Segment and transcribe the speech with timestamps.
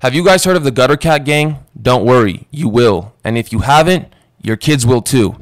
[0.00, 1.58] Have you guys heard of the Gutter Cat Gang?
[1.80, 3.12] Don't worry, you will.
[3.22, 5.36] And if you haven't, your kids will too.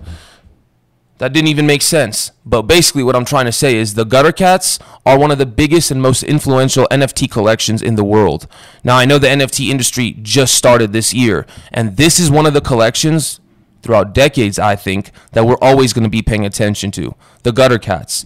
[1.18, 2.32] That didn't even make sense.
[2.44, 5.46] But basically, what I'm trying to say is the Gutter Cats are one of the
[5.46, 8.48] biggest and most influential NFT collections in the world.
[8.82, 12.52] Now, I know the NFT industry just started this year, and this is one of
[12.52, 13.38] the collections
[13.82, 17.14] throughout decades, I think, that we're always going to be paying attention to
[17.44, 18.24] the Gutter Cats.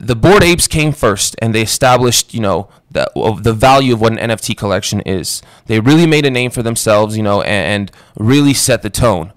[0.00, 3.10] The Bored Apes came first, and they established, you know, the,
[3.42, 5.42] the value of what an NFT collection is.
[5.66, 9.32] They really made a name for themselves, you know, and, and really set the tone.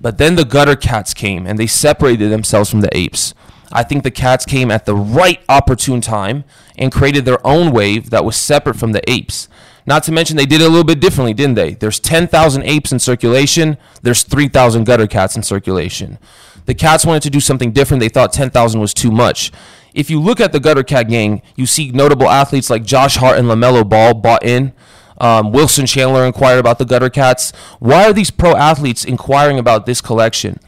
[0.00, 3.34] But then the gutter cats came and they separated themselves from the apes.
[3.72, 6.44] I think the cats came at the right opportune time
[6.78, 9.48] and created their own wave that was separate from the apes.
[9.84, 11.74] Not to mention they did it a little bit differently, didn't they?
[11.74, 16.18] There's 10,000 apes in circulation, there's 3,000 gutter cats in circulation.
[16.66, 18.00] The cats wanted to do something different.
[18.00, 19.52] They thought 10,000 was too much.
[19.96, 23.38] If you look at the gutter cat gang, you see notable athletes like Josh Hart
[23.38, 24.74] and LaMelo Ball bought in.
[25.18, 27.50] Um, Wilson Chandler inquired about the Gutter Cats.
[27.78, 30.60] Why are these pro athletes inquiring about this collection?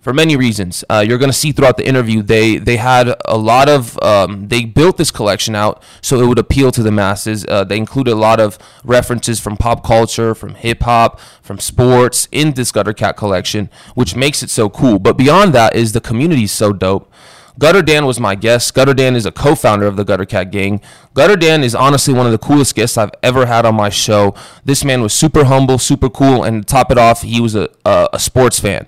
[0.00, 2.22] For many reasons, uh, you're going to see throughout the interview.
[2.22, 6.40] They they had a lot of um, they built this collection out so it would
[6.40, 7.46] appeal to the masses.
[7.48, 12.26] Uh, they included a lot of references from pop culture, from hip hop, from sports
[12.32, 14.98] in this Gutter Cat collection, which makes it so cool.
[14.98, 17.08] But beyond that, is the community so dope.
[17.58, 18.72] Gutter Dan was my guest.
[18.74, 20.80] Gutter Dan is a co-founder of the Gutter Cat Gang.
[21.14, 24.34] Gutter Dan is honestly one of the coolest guests I've ever had on my show.
[24.64, 27.68] This man was super humble, super cool, and to top it off, he was a,
[27.84, 28.86] a, a sports fan.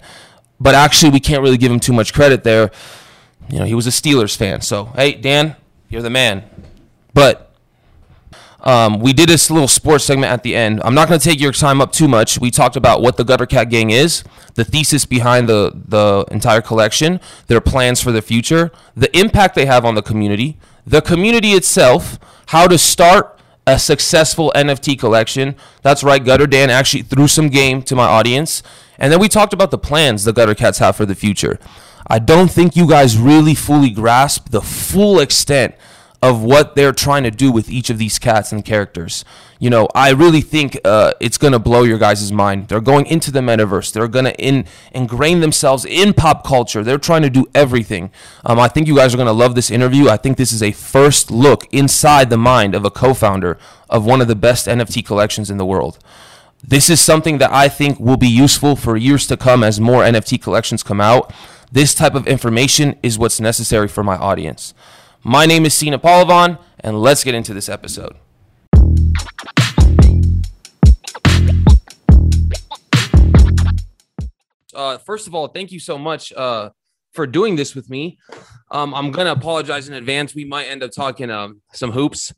[0.59, 2.71] But actually, we can't really give him too much credit there.
[3.51, 4.63] You know, he was a Steelers fan.
[4.63, 5.57] So, hey, Dan,
[5.89, 6.45] you're the man.
[7.13, 7.54] But
[8.65, 10.81] um, we did this little sports segment at the end.
[10.85, 12.41] I'm not going to take your time up too much.
[12.41, 16.63] We talked about what the Gutter Cat Gang is, the thesis behind the, the entire
[16.63, 21.51] collection, their plans for the future, the impact they have on the community, the community
[21.51, 25.57] itself, how to start a successful NFT collection.
[25.83, 28.63] That's right, Gutter Dan actually threw some game to my audience.
[28.99, 31.59] And then we talked about the plans the Gutter Cats have for the future.
[32.07, 35.75] I don't think you guys really fully grasp the full extent
[36.25, 39.27] of what they're trying to do with each of these cats and characters.
[39.59, 42.69] You know, I really think uh, it's going to blow your guys' mind.
[42.69, 43.93] They're going into the metaverse.
[43.93, 44.65] They're going to in,
[44.95, 46.83] ingrain themselves in pop culture.
[46.83, 48.11] They're trying to do everything.
[48.47, 50.09] Um, I think you guys are going to love this interview.
[50.09, 53.59] I think this is a first look inside the mind of a co founder
[53.91, 55.99] of one of the best NFT collections in the world.
[56.67, 60.03] This is something that I think will be useful for years to come as more
[60.03, 61.35] NFT collections come out.
[61.71, 64.73] This type of information is what's necessary for my audience.
[65.27, 68.15] My name is Sina Palavan, and let's get into this episode.
[74.75, 76.69] Uh, first of all, thank you so much uh,
[77.15, 78.19] for doing this with me.
[78.71, 80.35] Um, I'm gonna apologize in advance.
[80.35, 82.35] We might end up talking um, some hoops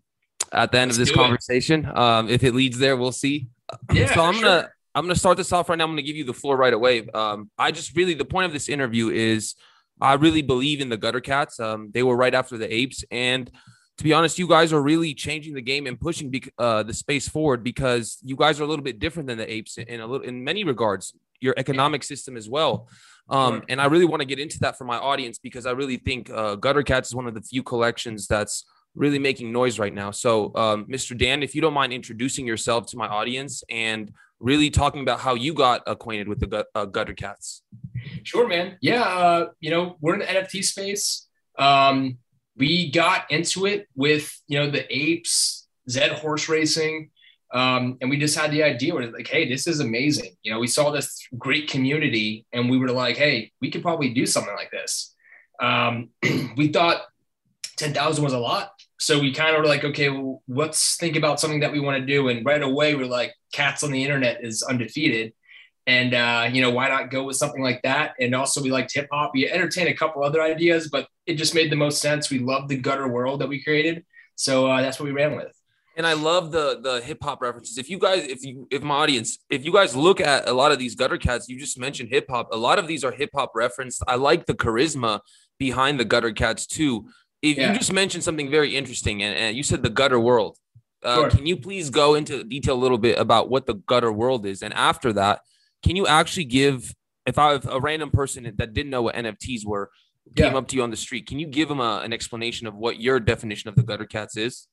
[0.53, 1.91] at the end Let's of this conversation.
[1.93, 3.49] Um, if it leads there, we'll see.
[3.93, 4.71] Yeah, so I'm for gonna.
[4.95, 5.85] I'm gonna start this off right now.
[5.85, 7.09] I'm gonna give you the floor right away.
[7.09, 9.57] Um, I just really the point of this interview is
[10.01, 11.59] I really believe in the Gutter Cats.
[11.59, 13.51] Um, they were right after the Apes, and
[13.99, 16.93] to be honest, you guys are really changing the game and pushing bec- uh, the
[16.93, 20.07] space forward because you guys are a little bit different than the Apes in a
[20.07, 21.15] little in many regards.
[21.41, 22.89] Your economic system as well.
[23.29, 25.97] Um, and I really want to get into that for my audience because I really
[25.97, 28.65] think uh, Gutter Cats is one of the few collections that's
[28.95, 30.11] really making noise right now.
[30.11, 31.17] So, um, Mr.
[31.17, 35.35] Dan, if you don't mind introducing yourself to my audience and really talking about how
[35.35, 37.63] you got acquainted with the gut, uh, Gutter Cats.
[38.23, 38.77] Sure, man.
[38.81, 41.27] Yeah, uh, you know, we're in the NFT space.
[41.59, 42.19] Um,
[42.57, 47.11] we got into it with you know the apes, Zed horse racing,
[47.53, 48.95] um, and we just had the idea.
[48.95, 50.33] We're like, hey, this is amazing.
[50.43, 54.13] You know, we saw this great community, and we were like, hey, we could probably
[54.13, 55.15] do something like this.
[55.61, 56.11] Um,
[56.57, 57.03] we thought
[57.77, 61.17] ten thousand was a lot, so we kind of were like, okay, well, let's think
[61.17, 62.29] about something that we want to do.
[62.29, 65.33] And right away, we're like, cats on the internet is undefeated
[65.87, 68.93] and uh, you know why not go with something like that and also we liked
[68.93, 72.31] hip hop we entertained a couple other ideas but it just made the most sense
[72.31, 74.05] we loved the gutter world that we created
[74.35, 75.53] so uh, that's what we ran with
[75.97, 77.79] And I love the the hip hop references.
[77.79, 80.71] If you guys, if you, if my audience, if you guys look at a lot
[80.75, 82.47] of these gutter cats, you just mentioned hip hop.
[82.59, 83.99] A lot of these are hip hop referenced.
[84.07, 85.13] I like the charisma
[85.67, 86.93] behind the gutter cats too.
[87.41, 87.67] If Yeah.
[87.73, 90.53] you just mentioned something very interesting, and, and you said the gutter world,
[91.03, 91.31] uh, Sure.
[91.35, 94.59] can you please go into detail a little bit about what the gutter world is?
[94.67, 95.37] And after that,
[95.83, 96.95] can you actually give,
[97.27, 99.91] if I a random person that didn't know what NFTs were,
[100.35, 100.59] came Yeah.
[100.59, 103.01] up to you on the street, can you give them a, an explanation of what
[103.01, 104.69] your definition of the gutter cats is?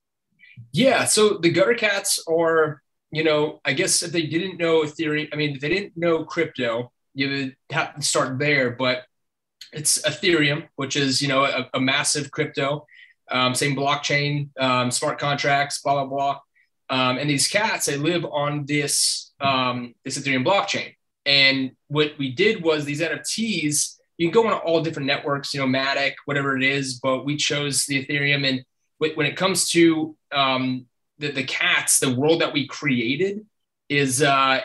[0.71, 2.79] yeah so the gutter cats are
[3.11, 6.23] you know i guess if they didn't know ethereum i mean if they didn't know
[6.23, 9.01] crypto you would have to start there but
[9.71, 12.85] it's ethereum which is you know a, a massive crypto
[13.31, 16.39] um, same blockchain um, smart contracts blah blah blah
[16.93, 20.93] Um, and these cats, they live on this um, this Ethereum blockchain.
[21.25, 23.95] And what we did was these NFTs.
[24.17, 27.35] You can go on all different networks, you know, Matic, whatever it is, but we
[27.35, 28.47] chose the Ethereum.
[28.47, 28.63] And
[28.99, 30.85] when it comes to um,
[31.17, 33.43] the, the cats, the world that we created
[33.89, 34.59] is uh,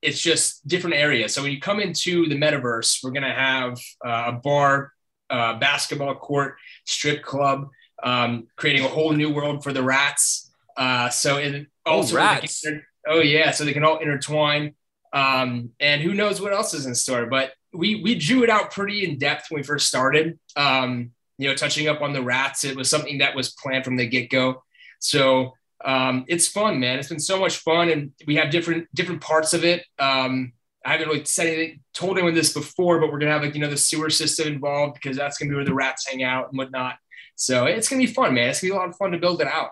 [0.00, 1.34] it's just different areas.
[1.34, 4.94] So when you come into the metaverse, we're gonna have uh, a bar,
[5.28, 7.68] uh, basketball court, strip club,
[8.02, 10.50] um, creating a whole new world for the rats.
[10.78, 12.64] Uh, so it oh, also oh, rats.
[13.06, 14.74] oh yeah, so they can all intertwine.
[15.12, 17.26] Um, and who knows what else is in store?
[17.26, 20.38] But we we drew it out pretty in depth when we first started.
[20.56, 23.96] Um, you know, touching up on the rats, it was something that was planned from
[23.96, 24.62] the get go.
[25.00, 25.52] So
[25.84, 26.98] um, it's fun, man.
[26.98, 29.84] It's been so much fun, and we have different different parts of it.
[29.98, 30.52] Um,
[30.84, 33.60] I haven't really said anything, told anyone this before, but we're gonna have like you
[33.60, 36.58] know the sewer system involved because that's gonna be where the rats hang out and
[36.58, 36.96] whatnot.
[37.36, 38.48] So it's gonna be fun, man.
[38.50, 39.70] It's gonna be a lot of fun to build it out.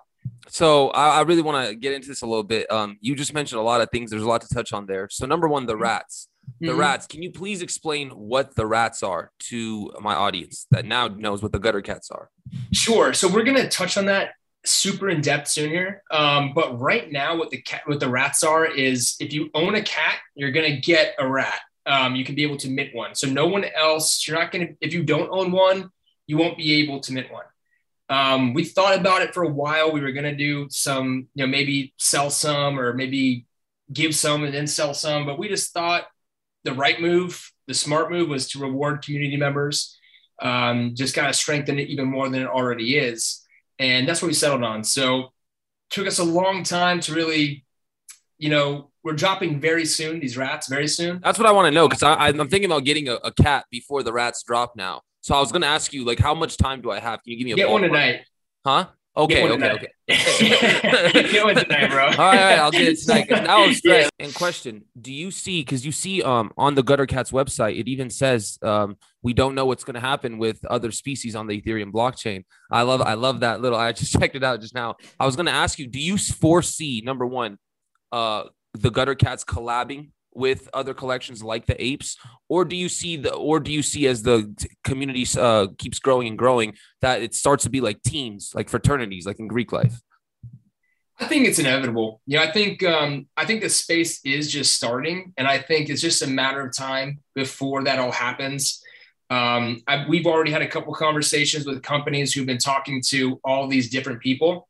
[0.48, 2.70] So I, I really want to get into this a little bit.
[2.70, 4.10] Um, you just mentioned a lot of things.
[4.10, 5.08] There's a lot to touch on there.
[5.10, 5.82] So number one, the mm-hmm.
[5.82, 6.28] rats.
[6.60, 6.80] The mm-hmm.
[6.80, 7.06] rats.
[7.06, 11.52] Can you please explain what the rats are to my audience that now knows what
[11.52, 12.30] the gutter cats are?
[12.72, 13.12] Sure.
[13.12, 14.30] So we're gonna touch on that
[14.64, 16.02] super in depth soon here.
[16.10, 19.76] Um, but right now, what the cat, what the rats are is if you own
[19.76, 21.60] a cat, you're gonna get a rat.
[21.86, 23.14] Um, you can be able to mint one.
[23.14, 24.26] So no one else.
[24.26, 24.68] You're not gonna.
[24.80, 25.90] If you don't own one,
[26.26, 27.44] you won't be able to mint one.
[28.08, 29.92] Um, we thought about it for a while.
[29.92, 33.46] We were gonna do some, you know, maybe sell some or maybe
[33.92, 35.26] give some and then sell some.
[35.26, 36.06] But we just thought
[36.64, 39.96] the right move, the smart move, was to reward community members.
[40.40, 43.42] Um, just kind of strengthen it even more than it already is
[43.82, 44.84] and that's what we settled on.
[44.84, 45.32] So
[45.90, 47.64] took us a long time to really,
[48.38, 51.20] you know, we're dropping very soon these rats very soon.
[51.22, 54.04] That's what I want to know because I'm thinking about getting a, a, cat before
[54.04, 55.02] the rats drop now.
[55.22, 57.22] So I was going to ask you, like, how much time do I have?
[57.22, 58.22] Can you give me a get one tonight?
[58.66, 58.86] Huh?
[59.14, 59.88] Okay, okay, okay.
[61.30, 62.04] get one tonight, bro.
[62.04, 63.30] all, right, all right, I'll get it tonight.
[63.30, 64.10] Now I'm stressed.
[64.18, 64.24] Yeah.
[64.24, 65.60] And question: Do you see?
[65.60, 69.54] Because you see, um, on the Gutter Cats website, it even says, um, we don't
[69.54, 72.44] know what's going to happen with other species on the Ethereum blockchain.
[72.70, 73.78] I love, I love that little.
[73.78, 74.96] I just checked it out just now.
[75.20, 77.58] I was going to ask you: Do you foresee number one,
[78.12, 82.16] uh, the Gutter Cats collabing with other collections like the apes?
[82.48, 86.28] Or do you see the or do you see as the community uh, keeps growing
[86.28, 90.00] and growing that it starts to be like teams like fraternities like in greek life?
[91.18, 92.20] I think it's inevitable.
[92.26, 96.00] Yeah i think um i think the space is just starting and i think it's
[96.00, 98.82] just a matter of time before that all happens.
[99.30, 103.66] Um, I, we've already had a couple conversations with companies who've been talking to all
[103.66, 104.68] these different people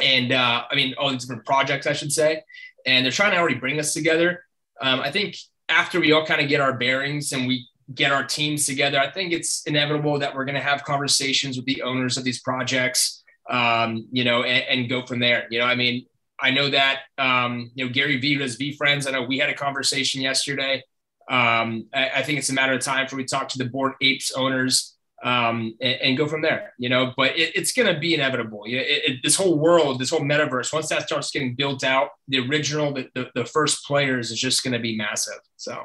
[0.00, 2.42] and uh, i mean all these different projects i should say
[2.86, 4.43] and they're trying to already bring us together
[4.80, 5.36] um, I think
[5.68, 9.10] after we all kind of get our bearings and we get our teams together, I
[9.10, 13.22] think it's inevitable that we're going to have conversations with the owners of these projects,
[13.50, 15.46] um, you know, and, and, go from there.
[15.50, 16.06] You know, I mean,
[16.40, 19.06] I know that, um, you know, Gary Vee does friends.
[19.06, 20.82] I know we had a conversation yesterday.
[21.30, 23.94] Um, I, I, think it's a matter of time for we talk to the Bored
[24.02, 24.93] Apes owners
[25.24, 27.14] um, and, and, go from there, you know.
[27.16, 28.68] But it, it's going to be inevitable.
[28.68, 31.82] You know, it, it, this whole world, this whole metaverse, once that starts getting built
[31.82, 35.40] out, the original, the, the, the first players is just going to be massive.
[35.56, 35.82] So.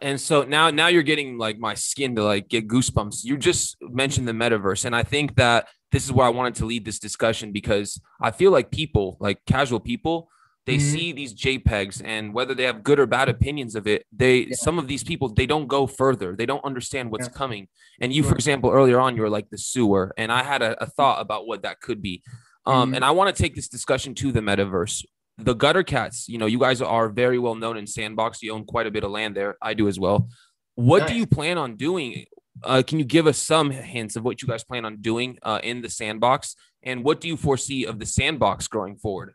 [0.00, 3.24] And so now, now you're getting like my skin to like get goosebumps.
[3.24, 6.66] You just mentioned the metaverse, and I think that this is where I wanted to
[6.66, 10.28] lead this discussion because I feel like people, like casual people,
[10.66, 10.94] they mm-hmm.
[10.94, 14.56] see these JPEGs and whether they have good or bad opinions of it, they yeah.
[14.56, 16.34] some of these people they don't go further.
[16.34, 17.32] They don't understand what's yeah.
[17.32, 17.68] coming.
[18.00, 20.82] And you, for example, earlier on, you were like the sewer, and I had a,
[20.82, 22.22] a thought about what that could be.
[22.66, 22.96] Um, mm-hmm.
[22.96, 25.04] and I want to take this discussion to the metaverse.
[25.38, 28.42] The gutter cats, you know, you guys are very well known in Sandbox.
[28.42, 29.56] You own quite a bit of land there.
[29.62, 30.28] I do as well.
[30.74, 31.10] What nice.
[31.10, 32.24] do you plan on doing?
[32.64, 35.60] Uh, can you give us some hints of what you guys plan on doing uh,
[35.62, 36.56] in the sandbox?
[36.82, 39.34] And what do you foresee of the sandbox growing forward?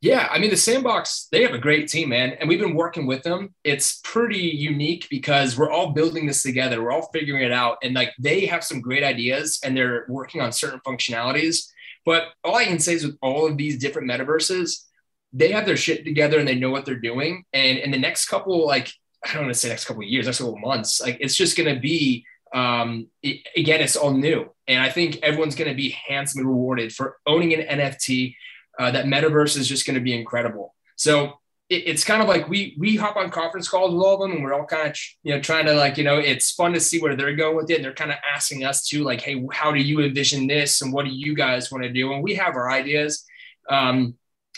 [0.00, 3.06] Yeah, I mean the Sandbox, they have a great team, man, and we've been working
[3.06, 3.54] with them.
[3.64, 6.82] It's pretty unique because we're all building this together.
[6.82, 10.42] We're all figuring it out, and like they have some great ideas, and they're working
[10.42, 11.68] on certain functionalities.
[12.04, 14.84] But all I can say is with all of these different metaverses,
[15.32, 17.44] they have their shit together and they know what they're doing.
[17.52, 18.92] And in the next couple, like
[19.24, 21.56] I don't want to say next couple of years, next couple months, like it's just
[21.56, 22.24] going to be
[22.54, 24.48] um, it, again, it's all new.
[24.68, 28.36] And I think everyone's going to be handsomely rewarded for owning an NFT
[28.78, 30.74] uh, that metaverse is just going to be incredible.
[30.96, 31.34] So
[31.68, 34.32] it, it's kind of like we we hop on conference calls with all of them,
[34.32, 36.80] and we're all kind of you know trying to like you know it's fun to
[36.80, 37.76] see where they're going with it.
[37.76, 40.92] And they're kind of asking us to like, hey, how do you envision this, and
[40.92, 42.12] what do you guys want to do?
[42.12, 43.24] And we have our ideas.
[43.68, 44.14] Um,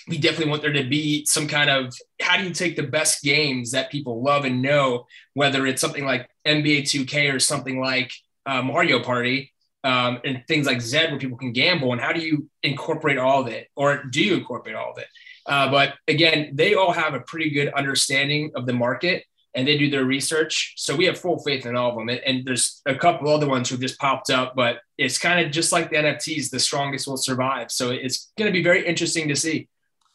[0.08, 3.24] we definitely want there to be some kind of how do you take the best
[3.24, 8.12] games that people love and know, whether it's something like NBA 2K or something like
[8.46, 9.52] uh, Mario Party,
[9.86, 11.92] um, and things like Zed where people can gamble.
[11.92, 15.06] And how do you incorporate all of it, or do you incorporate all of it?
[15.46, 19.24] Uh, but again, they all have a pretty good understanding of the market
[19.54, 20.74] and they do their research.
[20.76, 22.08] So we have full faith in all of them.
[22.08, 25.52] And, and there's a couple other ones who've just popped up, but it's kind of
[25.52, 27.70] just like the NFTs, the strongest will survive.
[27.70, 29.68] So it's going to be very interesting to see.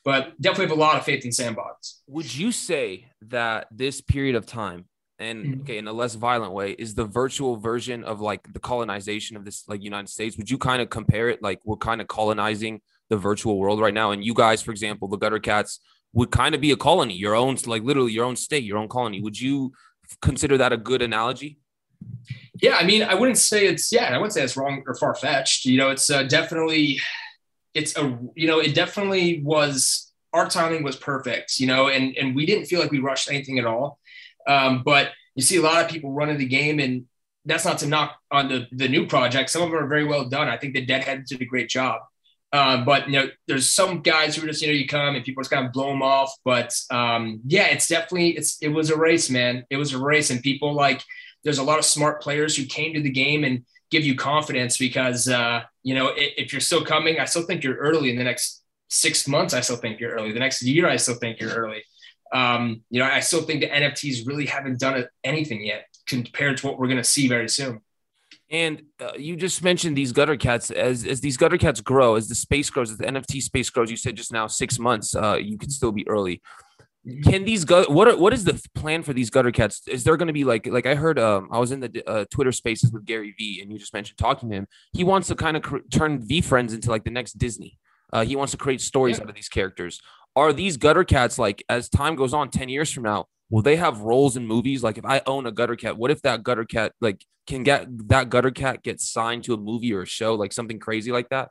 [0.03, 2.01] But definitely have a lot of faith in Sandbox.
[2.07, 4.85] Would you say that this period of time,
[5.21, 5.61] and mm-hmm.
[5.61, 9.45] okay, in a less violent way, is the virtual version of like the colonization of
[9.45, 10.37] this like United States?
[10.37, 13.93] Would you kind of compare it like we're kind of colonizing the virtual world right
[13.93, 14.11] now?
[14.11, 15.79] And you guys, for example, the Gutter Cats
[16.13, 18.89] would kind of be a colony, your own, like literally your own state, your own
[18.89, 19.21] colony.
[19.21, 19.73] Would you
[20.21, 21.59] consider that a good analogy?
[22.61, 25.15] Yeah, I mean, I wouldn't say it's yeah, I wouldn't say it's wrong or far
[25.15, 25.65] fetched.
[25.65, 26.99] You know, it's uh, definitely,
[27.73, 31.59] it's a you know, it definitely was our timing was perfect.
[31.59, 33.99] You know, and and we didn't feel like we rushed anything at all.
[34.47, 37.05] Um, but you see a lot of people running the game, and
[37.45, 39.49] that's not to knock on the the new project.
[39.49, 40.47] Some of them are very well done.
[40.47, 42.01] I think the Deadheads did a great job.
[42.53, 45.23] Um, but you know, there's some guys who are just you know you come and
[45.23, 46.33] people just kind of blow them off.
[46.43, 49.65] But um, yeah, it's definitely it's it was a race, man.
[49.69, 51.01] It was a race, and people like
[51.43, 54.77] there's a lot of smart players who came to the game and give you confidence
[54.77, 58.17] because uh, you know if, if you're still coming, I still think you're early in
[58.17, 59.53] the next six months.
[59.53, 60.33] I still think you're early.
[60.33, 61.83] The next year, I still think you're early.
[62.31, 66.67] Um, you know, I still think the NFTs really haven't done anything yet compared to
[66.67, 67.81] what we're going to see very soon.
[68.49, 70.71] And uh, you just mentioned these gutter cats.
[70.71, 73.89] As as these gutter cats grow, as the space grows, as the NFT space grows,
[73.89, 75.15] you said just now six months.
[75.15, 76.41] Uh, you could still be early.
[77.07, 77.29] Mm-hmm.
[77.29, 77.89] Can these gut?
[77.89, 79.81] What are, what is the plan for these gutter cats?
[79.87, 81.17] Is there going to be like like I heard?
[81.17, 84.17] Um, I was in the uh, Twitter Spaces with Gary Vee, and you just mentioned
[84.17, 84.67] talking to him.
[84.91, 87.79] He wants to kind of cr- turn friends into like the next Disney.
[88.13, 89.23] Uh, he wants to create stories yeah.
[89.23, 90.01] out of these characters.
[90.35, 93.27] Are these gutter cats like as time goes on, ten years from now?
[93.51, 94.81] will they have roles in movies?
[94.81, 97.85] Like if I own a gutter cat, what if that gutter cat like can get
[98.07, 101.29] that gutter cat get signed to a movie or a show, like something crazy like
[101.29, 101.49] that?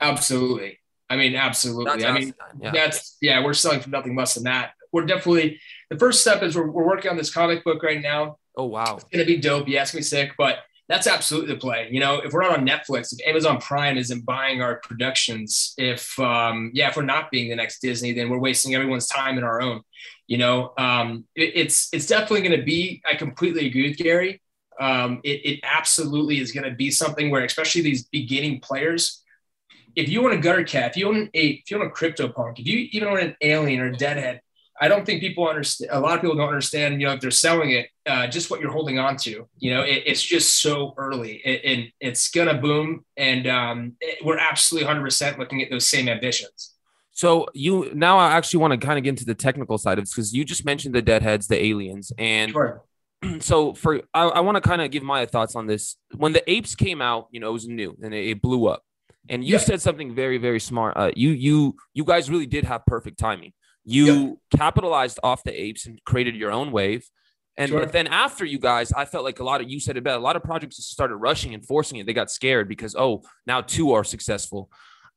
[0.00, 0.78] Absolutely.
[1.10, 2.04] I mean, absolutely.
[2.04, 2.70] I mean, yeah.
[2.70, 4.72] that's yeah, we're selling for nothing less than that.
[4.92, 5.58] We're definitely
[5.90, 8.36] the first step is we're, we're working on this comic book right now.
[8.56, 9.68] Oh wow, it's gonna be dope.
[9.68, 10.58] Yeah, it's gonna sick, but
[10.88, 11.88] that's absolutely the play.
[11.90, 16.18] You know, if we're not on Netflix, if Amazon Prime isn't buying our productions, if
[16.18, 19.44] um, yeah, if we're not being the next Disney, then we're wasting everyone's time and
[19.44, 19.82] our own.
[20.26, 23.02] You know, um, it, it's it's definitely going to be.
[23.06, 24.40] I completely agree with Gary.
[24.80, 29.22] Um, it, it absolutely is going to be something where, especially these beginning players,
[29.94, 32.28] if you want a gutter cat, if you own an if you own a crypto
[32.28, 34.40] punk, if you even own an alien or deadhead,
[34.80, 35.90] I don't think people understand.
[35.92, 37.00] A lot of people don't understand.
[37.00, 39.48] You know, if they're selling it, uh, just what you're holding on to.
[39.58, 43.04] You know, it, it's just so early, it, and it's gonna boom.
[43.16, 46.74] And um, it, we're absolutely 100 percent looking at those same ambitions.
[47.10, 50.04] So you now I actually want to kind of get into the technical side of
[50.04, 52.84] this because you just mentioned the deadheads, the aliens, and sure.
[53.40, 55.96] so for I, I want to kind of give my thoughts on this.
[56.16, 58.82] When the apes came out, you know, it was new and it, it blew up.
[59.28, 59.58] And you yeah.
[59.58, 60.96] said something very, very smart.
[60.96, 63.52] Uh, you you you guys really did have perfect timing.
[63.90, 67.08] You capitalized off the apes and created your own wave.
[67.56, 67.86] And sure.
[67.86, 70.18] then after you guys, I felt like a lot of you said it better.
[70.18, 72.06] A lot of projects started rushing and forcing it.
[72.06, 74.70] They got scared because oh, now two are successful.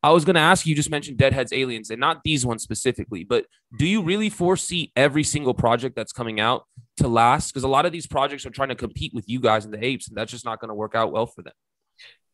[0.04, 2.63] I was going to ask you, you just mentioned Deadheads Aliens and not these ones
[2.63, 3.46] specifically, but
[3.78, 6.66] do you really foresee every single project that's coming out
[6.98, 7.51] to last?
[7.51, 9.84] Because a lot of these projects are trying to compete with you guys and the
[9.84, 11.54] apes, and that's just not going to work out well for them.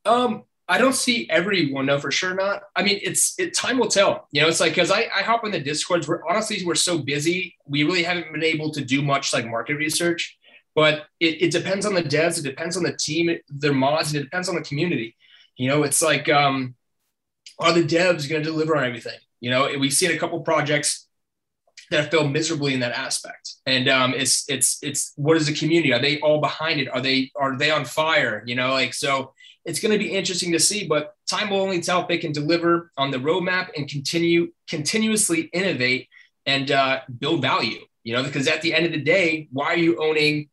[0.05, 2.63] Um, I don't see everyone, no, for sure not.
[2.75, 4.27] I mean, it's it time will tell.
[4.31, 6.07] You know, it's like because I, I hop in the discords.
[6.07, 9.75] We're honestly we're so busy, we really haven't been able to do much like market
[9.75, 10.37] research.
[10.75, 14.21] But it, it depends on the devs, it depends on the team, their mods, And
[14.21, 15.15] it depends on the community.
[15.55, 16.75] You know, it's like um,
[17.59, 19.17] are the devs going to deliver on everything?
[19.39, 21.07] You know, we've seen a couple projects
[21.91, 23.55] that failed miserably in that aspect.
[23.65, 25.93] And um, it's it's it's what is the community?
[25.93, 26.89] Are they all behind it?
[26.89, 28.43] Are they are they on fire?
[28.45, 29.33] You know, like so
[29.67, 32.31] it's going to be interesting to see, but time will only tell if they can
[32.31, 36.07] deliver on the roadmap and continue continuously innovate
[36.45, 37.81] and uh, build value.
[38.03, 40.49] You know, because at the end of the day, why are you owning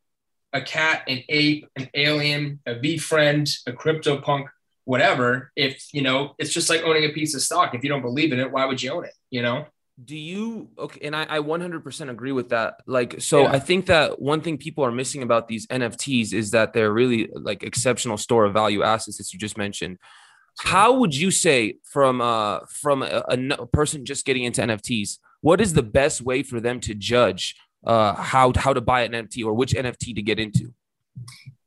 [0.53, 4.49] a cat, an ape, an alien, a VeeFriend, a crypto punk?
[4.87, 8.03] whatever if you know it's just like owning a piece of stock if you don't
[8.03, 9.65] believe in it why would you own it you know
[10.03, 12.81] do you okay and i, I 100% agree with that.
[12.87, 13.53] Like so yeah.
[13.53, 17.29] i think that one thing people are missing about these nfts is that they're really
[17.33, 19.99] like exceptional store of value assets as you just mentioned.
[20.59, 25.61] How would you say from uh from a, a person just getting into nfts what
[25.61, 27.55] is the best way for them to judge
[27.87, 30.75] uh how how to buy an nft or which nft to get into?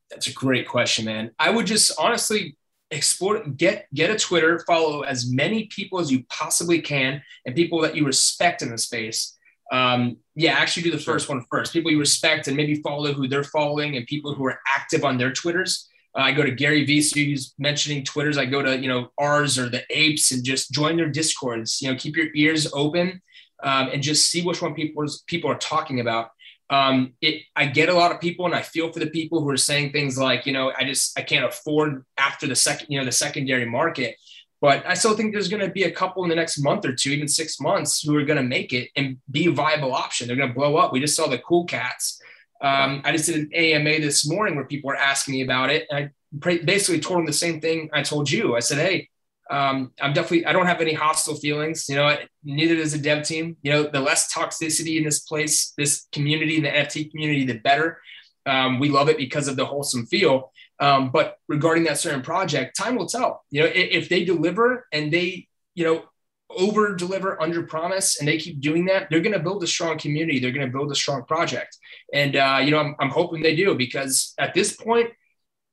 [0.10, 1.32] That's a great question man.
[1.40, 2.57] I would just honestly
[2.92, 7.82] explore get get a twitter follow as many people as you possibly can and people
[7.82, 9.38] that you respect in the space.
[9.72, 11.74] Um, yeah actually do the first one first.
[11.74, 15.18] People you respect and maybe follow who they're following and people who are active on
[15.18, 15.90] their twitters.
[16.18, 18.38] Uh, i go to gary vee so he's mentioning twitters.
[18.38, 21.82] I go to you know ours or the apes and just join their discords.
[21.82, 23.22] You know keep your ears open
[23.64, 26.32] um, and just see which one people people are talking about.
[26.70, 29.50] Um, it, I get a lot of people, and I feel for the people who
[29.50, 33.00] are saying things like, you know, I just I can't afford after the second, you
[33.00, 34.18] know, the secondary market.
[34.60, 36.94] But I still think there's going to be a couple in the next month or
[36.94, 40.28] two, even six months, who are going to make it and be a viable option.
[40.28, 40.92] They're going to blow up.
[40.92, 42.20] We just saw the Cool Cats.
[42.60, 45.86] Um, I just did an AMA this morning where people were asking me about it.
[45.92, 46.10] And
[46.44, 48.56] I basically told them the same thing I told you.
[48.56, 49.10] I said, hey,
[49.50, 51.88] um, I'm definitely, I don't have any hostile feelings.
[51.88, 53.58] You know, neither does the dev team.
[53.62, 58.00] You know, the less toxicity in this place, this community, the NFT community, the better.
[58.46, 60.52] Um, we love it because of the wholesome feel.
[60.80, 63.44] Um, but regarding that certain project, time will tell.
[63.50, 66.04] You know, if, if they deliver and they, you know,
[66.50, 69.98] over deliver, under promise, and they keep doing that, they're going to build a strong
[69.98, 70.40] community.
[70.40, 71.78] They're going to build a strong project.
[72.14, 75.10] And, uh, you know, I'm, I'm hoping they do because at this point,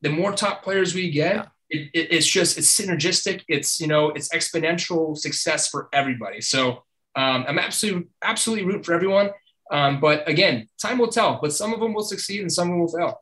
[0.03, 3.43] the more top players we get, yeah it, it, it's just it's synergistic.
[3.49, 6.41] It's you know it's exponential success for everybody.
[6.41, 6.85] So
[7.17, 9.31] um, I'm absolutely absolutely root for everyone.
[9.71, 11.39] Um, but again, time will tell.
[11.41, 13.21] But some of them will succeed and some of them will fail.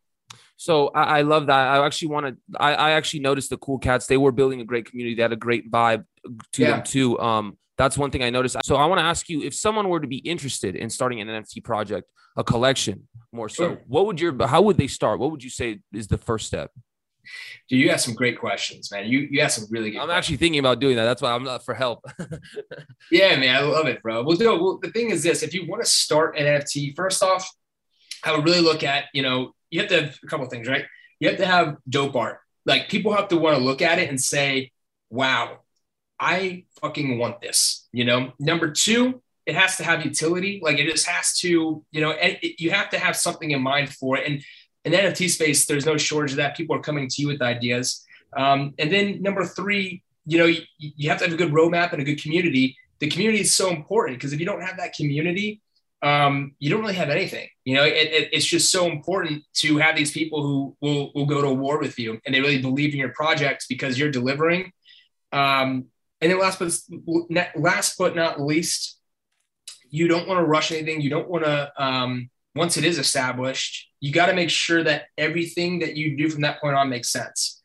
[0.57, 1.69] So I, I love that.
[1.69, 2.37] I actually want to.
[2.57, 4.07] I, I, actually noticed the cool cats.
[4.07, 5.17] They were building a great community.
[5.17, 6.05] They had a great vibe
[6.53, 6.71] to yeah.
[6.71, 7.19] them too.
[7.19, 8.57] Um, that's one thing I noticed.
[8.65, 11.27] So I want to ask you, if someone were to be interested in starting an
[11.27, 13.81] NFT project, a collection, more so, sure.
[13.89, 14.47] what would your?
[14.47, 15.19] How would they start?
[15.19, 16.71] What would you say is the first step?
[17.69, 19.07] Dude, you ask some great questions, man.
[19.07, 19.99] You you ask some really good.
[19.99, 20.19] I'm questions.
[20.19, 21.05] actually thinking about doing that.
[21.05, 22.05] That's why I'm not for help.
[23.11, 24.23] yeah, man, I love it, bro.
[24.23, 27.23] Well, dude, well, the thing is this: if you want to start an NFT, first
[27.23, 27.49] off,
[28.25, 30.85] I would really look at you know you have to have a couple things, right?
[31.21, 32.41] You have to have dope art.
[32.67, 34.73] Like people have to want to look at it and say,
[35.11, 35.61] "Wow,
[36.19, 38.33] I fucking want this." You know.
[38.39, 40.61] Number two, it has to have utility.
[40.63, 43.93] Like it just has to, you know, it, you have to have something in mind
[43.93, 44.31] for it.
[44.31, 44.45] And
[44.85, 46.57] in NFT space, there's no shortage of that.
[46.57, 48.05] People are coming to you with ideas.
[48.37, 51.93] Um, and then number three, you know, you, you, have to have a good roadmap
[51.93, 52.77] and a good community.
[52.99, 55.61] The community is so important because if you don't have that community,
[56.03, 57.49] um, you don't really have anything.
[57.65, 61.27] You know, it, it, it's just so important to have these people who will, will
[61.27, 64.73] go to war with you and they really believe in your projects because you're delivering.
[65.31, 65.87] Um,
[66.21, 66.73] and then last but
[67.57, 68.99] last but not least,
[69.91, 71.01] you don't want to rush anything.
[71.01, 75.05] You don't want to um, once it is established, you got to make sure that
[75.17, 77.61] everything that you do from that point on makes sense.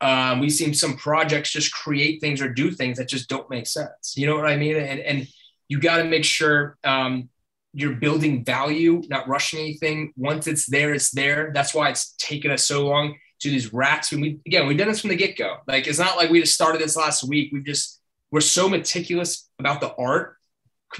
[0.00, 3.66] Um, we've seen some projects just create things or do things that just don't make
[3.66, 4.14] sense.
[4.16, 4.76] You know what I mean?
[4.76, 5.28] And, and
[5.68, 7.30] you got to make sure um,
[7.72, 10.12] you're building value, not rushing anything.
[10.16, 11.50] Once it's there, it's there.
[11.54, 14.12] That's why it's taken us so long to these racks.
[14.12, 15.58] We again, we've done this from the get go.
[15.66, 17.50] Like it's not like we just started this last week.
[17.52, 20.35] We've just we're so meticulous about the art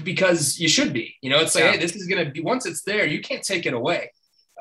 [0.03, 1.15] because you should be.
[1.21, 1.71] You know, it's like, yeah.
[1.73, 4.11] hey, this is going to be once it's there, you can't take it away.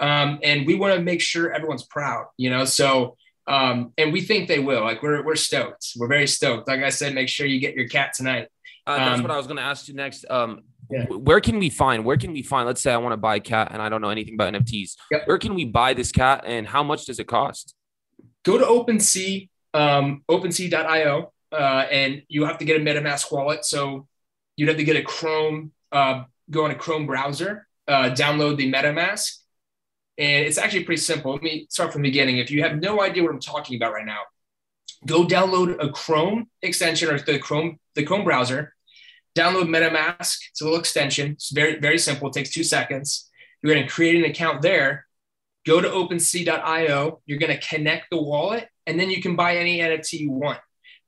[0.01, 2.27] Um, and we want to make sure everyone's proud.
[2.37, 4.83] You know, so um, and we think they will.
[4.83, 5.93] Like we're we're stoked.
[5.97, 6.69] We're very stoked.
[6.69, 8.49] Like I said, make sure you get your cat tonight.
[8.87, 10.25] Uh, that's um, what I was going to ask you next.
[10.31, 11.05] Um, yeah.
[11.07, 12.05] Where can we find?
[12.05, 12.67] Where can we find?
[12.67, 14.95] Let's say I want to buy a cat and I don't know anything about NFTs.
[15.11, 15.27] Yep.
[15.27, 17.75] Where can we buy this cat and how much does it cost?
[18.45, 23.65] Go to OpenSea, um, OpenSea.io, uh, and you have to get a MetaMask wallet.
[23.65, 24.07] So
[24.57, 28.73] you'd have to get a Chrome, uh, go on a Chrome browser, uh, download the
[28.73, 29.37] MetaMask.
[30.19, 31.33] And it's actually pretty simple.
[31.33, 32.39] Let me start from the beginning.
[32.39, 34.21] If you have no idea what I'm talking about right now,
[35.07, 38.75] go download a Chrome extension or the Chrome, the Chrome browser,
[39.37, 40.39] download MetaMask.
[40.51, 41.33] It's a little extension.
[41.33, 42.29] It's very, very simple.
[42.29, 43.31] It takes two seconds.
[43.63, 45.07] You're going to create an account there.
[45.67, 47.21] Go to OpenSea.io.
[47.27, 50.61] You're going to connect the wallet, and then you can buy any NFT you want.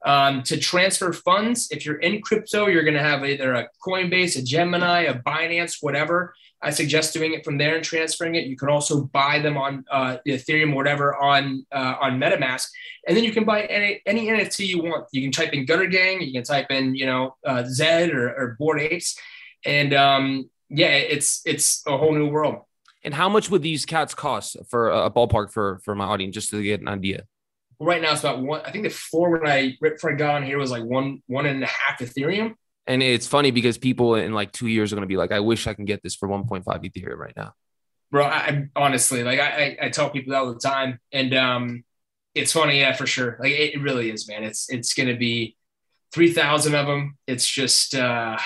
[0.04, 4.38] Um, to transfer funds, if you're in crypto, you're going to have either a Coinbase,
[4.38, 6.34] a Gemini, a Binance, whatever.
[6.60, 8.46] I suggest doing it from there and transferring it.
[8.46, 12.68] You can also buy them on uh, Ethereum, whatever, on uh, on MetaMask,
[13.06, 15.06] and then you can buy any any NFT you want.
[15.12, 18.28] You can type in Gutter Gang, you can type in you know uh, Zed or,
[18.28, 19.16] or Bored Apes,
[19.64, 22.62] and um, yeah, it's it's a whole new world.
[23.04, 26.50] And how much would these cats cost for a ballpark for for my audience, just
[26.50, 27.24] to get an idea?
[27.80, 28.62] Right now it's about one.
[28.64, 31.22] I think the floor when I right before I got on here was like one
[31.26, 32.54] one and a half Ethereum.
[32.86, 35.40] And it's funny because people in like two years are going to be like, I
[35.40, 37.52] wish I can get this for 1.5 Ethereum right now.
[38.10, 41.84] Bro, I, honestly like I, I tell people that all the time, and um,
[42.34, 43.36] it's funny, yeah, for sure.
[43.40, 44.44] Like it, it really is, man.
[44.44, 45.56] It's it's going to be
[46.12, 47.18] three thousand of them.
[47.26, 48.38] It's just uh,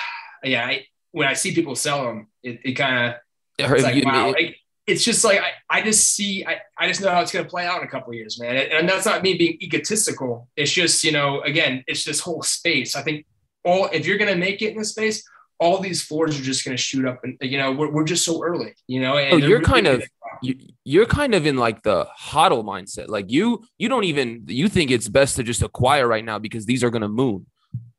[0.43, 0.65] yeah.
[0.65, 3.15] I, when I see people sell them, it, it kind of
[3.57, 4.31] it's like wow.
[4.31, 7.45] Like, it's just like I, I just see I, I just know how it's going
[7.45, 8.55] to play out in a couple years man.
[8.55, 10.49] And that's not me being egotistical.
[10.55, 12.95] It's just you know again it's this whole space.
[12.95, 13.25] I think
[13.63, 15.27] all if you're going to make it in the space
[15.59, 18.25] all these floors are just going to shoot up and you know we're, we're just
[18.25, 20.03] so early you know and oh, you're really kind of
[20.41, 23.07] you, you're kind of in like the hodl mindset.
[23.07, 26.65] Like you you don't even you think it's best to just acquire right now because
[26.65, 27.45] these are going to moon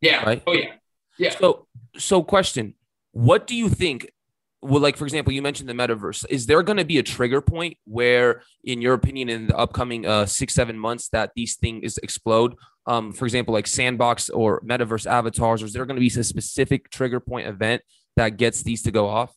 [0.01, 0.25] yeah.
[0.25, 0.43] right?
[0.47, 0.73] Oh yeah.
[1.19, 1.31] Yeah.
[1.31, 1.67] So
[1.97, 2.75] so question
[3.13, 4.11] what do you think
[4.65, 6.25] well, like for example, you mentioned the metaverse.
[6.31, 10.07] Is there going to be a trigger point where, in your opinion, in the upcoming
[10.07, 12.55] uh, six seven months, that these things explode?
[12.87, 15.63] Um, for example, like sandbox or metaverse avatars.
[15.63, 17.83] Or is there going to be a specific trigger point event
[18.17, 19.35] that gets these to go off?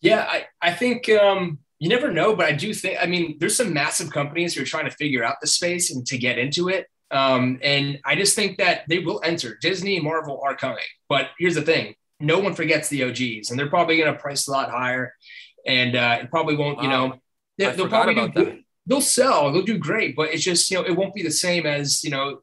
[0.00, 2.98] Yeah, I I think um, you never know, but I do think.
[3.02, 6.06] I mean, there's some massive companies who are trying to figure out the space and
[6.06, 6.86] to get into it.
[7.10, 9.58] Um, and I just think that they will enter.
[9.60, 10.84] Disney, Marvel are coming.
[11.10, 14.46] But here's the thing: no one forgets the OGs, and they're probably going to price
[14.46, 15.14] a lot higher,
[15.66, 16.82] and uh, it probably won't.
[16.82, 17.14] You know,
[17.58, 18.60] they, will probably do.
[18.86, 19.50] They'll sell.
[19.52, 22.10] They'll do great, but it's just you know it won't be the same as you
[22.10, 22.40] know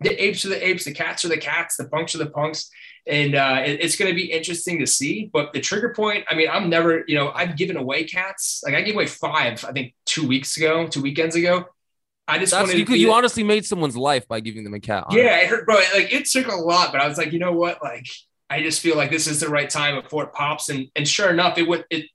[0.00, 2.70] the apes are the apes, the cats are the cats, the punks are the punks,
[3.06, 5.28] and uh, it, it's going to be interesting to see.
[5.32, 8.62] But the trigger point, I mean, I'm never, you know, I've given away cats.
[8.64, 11.64] Like I gave away five, I think two weeks ago, two weekends ago.
[12.28, 15.06] I just That's, wanted you, you honestly made someone's life by giving them a cat.
[15.10, 15.76] Yeah, I heard, bro.
[15.76, 18.06] Like it took a lot, but I was like, you know what, like
[18.50, 20.68] I just feel like this is the right time before it pops.
[20.68, 22.06] And and sure enough, it would it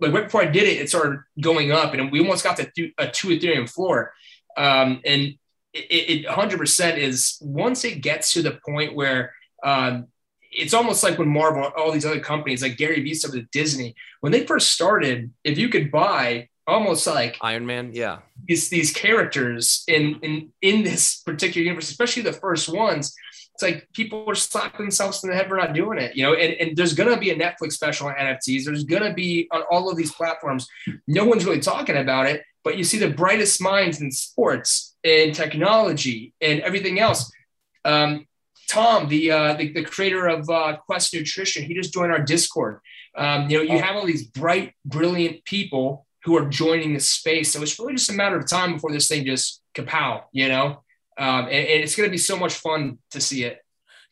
[0.00, 2.92] like right before I did it, it started going up, and we almost got to
[2.98, 4.12] a two Ethereum floor.
[4.56, 5.34] Um, and
[5.72, 10.08] it, it 100% is once it gets to the point where um,
[10.50, 13.94] it's almost like when Marvel, all these other companies like Gary Vee stuff with Disney,
[14.20, 18.92] when they first started, if you could buy almost like Iron Man, yeah, these these
[18.92, 23.14] characters in in in this particular universe, especially the first ones,
[23.58, 26.34] it's like people are slapping themselves in the head for not doing it, you know.
[26.34, 28.64] And, and there's gonna be a Netflix special on NFTs.
[28.64, 30.68] There's gonna be on all of these platforms.
[31.08, 35.34] No one's really talking about it, but you see the brightest minds in sports and
[35.34, 37.32] technology and everything else.
[37.84, 38.28] Um,
[38.70, 42.78] Tom, the, uh, the, the creator of uh, Quest Nutrition, he just joined our Discord.
[43.16, 43.82] Um, you know, you oh.
[43.82, 47.52] have all these bright, brilliant people who are joining the space.
[47.52, 50.84] So it's really just a matter of time before this thing just kapow, you know.
[51.18, 53.58] Um, and, and it's going to be so much fun to see it.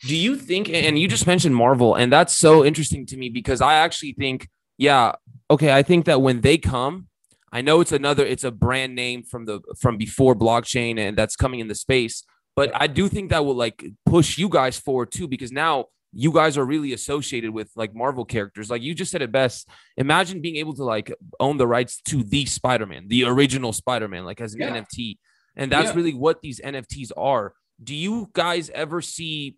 [0.03, 3.62] Do you think, and you just mentioned Marvel, and that's so interesting to me because
[3.62, 5.12] I actually think, yeah,
[5.51, 7.09] okay, I think that when they come,
[7.51, 11.35] I know it's another, it's a brand name from the from before blockchain, and that's
[11.35, 12.25] coming in the space.
[12.55, 16.33] But I do think that will like push you guys forward too, because now you
[16.33, 18.69] guys are really associated with like Marvel characters.
[18.69, 19.69] Like you just said it best.
[19.97, 24.40] Imagine being able to like own the rights to the Spider-Man, the original Spider-Man, like
[24.40, 24.77] as an yeah.
[24.77, 25.19] NFT.
[25.57, 25.97] And that's yeah.
[25.97, 27.55] really what these NFTs are.
[27.83, 29.57] Do you guys ever see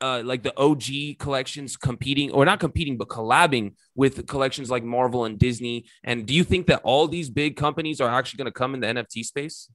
[0.00, 5.24] uh, like the OG collections competing or not competing, but collabing with collections like Marvel
[5.24, 5.86] and Disney?
[6.04, 8.80] And do you think that all these big companies are actually going to come in
[8.80, 9.70] the NFT space?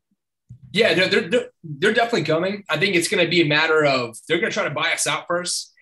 [0.73, 2.63] Yeah, they're, they're, they're definitely coming.
[2.69, 4.91] I think it's going to be a matter of they're going to try to buy
[4.93, 5.73] us out first.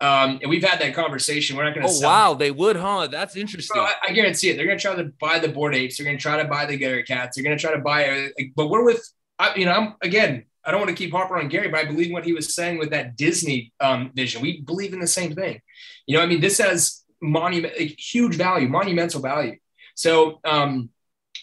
[0.00, 1.56] Um, and we've had that conversation.
[1.56, 1.92] We're not going to.
[1.92, 3.08] Oh wow, they would, huh?
[3.08, 3.80] That's interesting.
[3.80, 4.56] I, I, guarantee it.
[4.56, 5.96] They're going to try to buy the Bored Apes.
[5.96, 7.36] They're going to try to buy the Gutter Cats.
[7.36, 8.30] They're going to try to buy.
[8.54, 9.04] But we're with
[9.38, 11.84] I, you know, I'm again, I don't want to keep harping on Gary, but I
[11.84, 14.42] believe what he was saying with that Disney um, vision.
[14.42, 15.60] We believe in the same thing.
[16.06, 19.56] You know, I mean, this has monument, huge value, monumental value.
[19.94, 20.90] So um,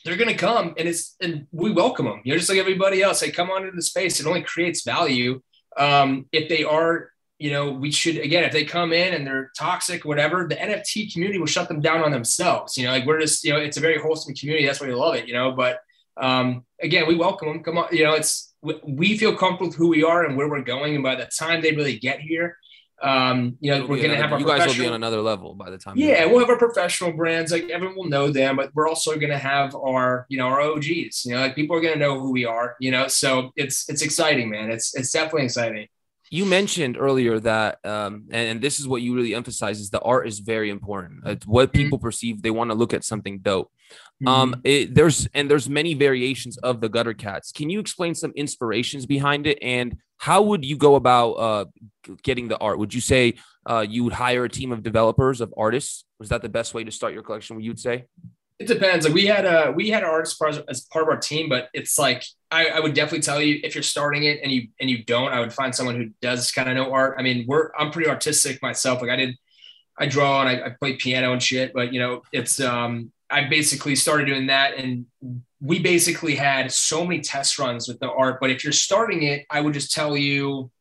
[0.04, 2.22] they're going to come, and it's and we welcome them.
[2.24, 3.20] You know, just like everybody else.
[3.20, 4.20] They come onto the space.
[4.20, 5.42] It only creates value
[5.78, 7.10] um, if they are.
[7.38, 11.12] You know, we should again, if they come in and they're toxic, whatever, the NFT
[11.12, 12.78] community will shut them down on themselves.
[12.78, 14.66] You know, like we're just, you know, it's a very wholesome community.
[14.66, 15.28] That's why we love it.
[15.28, 15.80] You know, but
[16.17, 17.63] um, again, we welcome them.
[17.63, 20.62] Come on, you know, it's we feel comfortable with who we are and where we're
[20.62, 22.58] going, and by the time they really get here,
[23.01, 25.21] um, you know, It'll we're going to have our you guys will be on another
[25.21, 25.97] level by the time.
[25.97, 27.51] Yeah, we'll have our professional brands.
[27.51, 30.62] Like everyone will know them, but we're also going to have our, you know, our
[30.62, 31.25] OGs.
[31.25, 32.75] You know, like people are going to know who we are.
[32.80, 34.71] You know, so it's it's exciting, man.
[34.71, 35.88] It's it's definitely exciting
[36.32, 40.01] you mentioned earlier that um, and, and, this is what you really emphasize is the
[40.01, 41.84] art is very important it's what mm-hmm.
[41.84, 43.71] people perceive they want to look at something dope
[44.23, 44.28] mm-hmm.
[44.28, 48.32] um it, there's and there's many variations of the gutter cats can you explain some
[48.36, 51.65] inspirations behind it and how would you go about uh,
[52.23, 53.34] getting the art would you say
[53.67, 56.84] uh, you would hire a team of developers of artists was that the best way
[56.84, 58.06] to start your collection What you'd say
[58.58, 59.06] it depends.
[59.06, 62.23] Like we had a we had artists as part of our team, but it's like
[62.49, 65.34] I, I, would definitely tell you if you're starting it and you and you don't,
[65.34, 67.15] I would find someone who does kind of know art.
[67.19, 69.01] I mean, we're I'm pretty artistic myself.
[69.01, 69.36] Like I did,
[69.97, 71.73] I draw and I, I play piano and shit.
[71.73, 75.06] But you know, it's um I basically started doing that, and
[75.60, 78.40] we basically had so many test runs with the art.
[78.40, 80.72] But if you're starting it, I would just tell you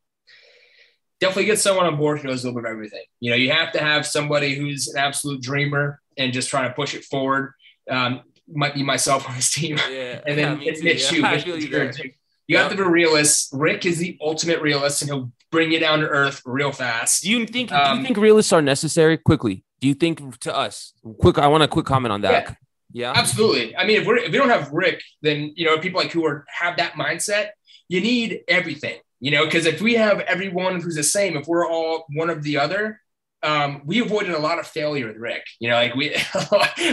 [1.21, 3.05] definitely get someone on board who knows a little bit of everything.
[3.21, 6.75] You know, you have to have somebody who's an absolute dreamer and just trying to
[6.75, 7.55] push it forward
[7.91, 9.79] um, might be myself on his team.
[9.91, 11.35] Yeah, and then yeah, Mitch yeah.
[11.35, 11.55] you.
[11.57, 12.13] you,
[12.47, 13.51] you have to be a realist.
[13.53, 17.23] Rick is the ultimate realist, and he'll bring you down to earth real fast.
[17.23, 17.73] Do you think?
[17.73, 19.17] Um, do you um, think realists are necessary?
[19.17, 20.93] Quickly, do you think to us?
[21.21, 22.31] Quick, I want a quick comment on that.
[22.33, 22.55] Yeah,
[22.93, 23.13] yeah.
[23.15, 23.77] absolutely.
[23.77, 26.27] I mean, if we're if we don't have Rick, then you know people like who
[26.27, 27.51] are have that mindset.
[27.89, 31.67] You need everything, you know, because if we have everyone who's the same, if we're
[31.67, 33.01] all one of the other,
[33.45, 35.45] um, we avoided a lot of failure with Rick.
[35.61, 36.15] You know, like we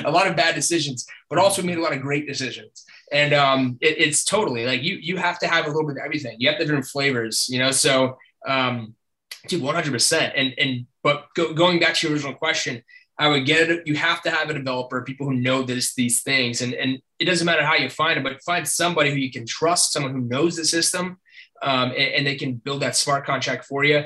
[0.05, 2.85] a lot of bad decisions, but also made a lot of great decisions.
[3.11, 6.03] And um, it, it's totally like you you have to have a little bit of
[6.05, 6.35] everything.
[6.39, 7.47] You have the different flavors.
[7.49, 8.95] You know, so um,
[9.47, 10.33] dude, one hundred percent.
[10.35, 12.83] And and but go, going back to your original question,
[13.17, 13.87] I would get it.
[13.87, 17.25] You have to have a developer, people who know this these things, and and it
[17.25, 20.21] doesn't matter how you find them, but find somebody who you can trust, someone who
[20.21, 21.19] knows the system,
[21.61, 24.03] um, and, and they can build that smart contract for you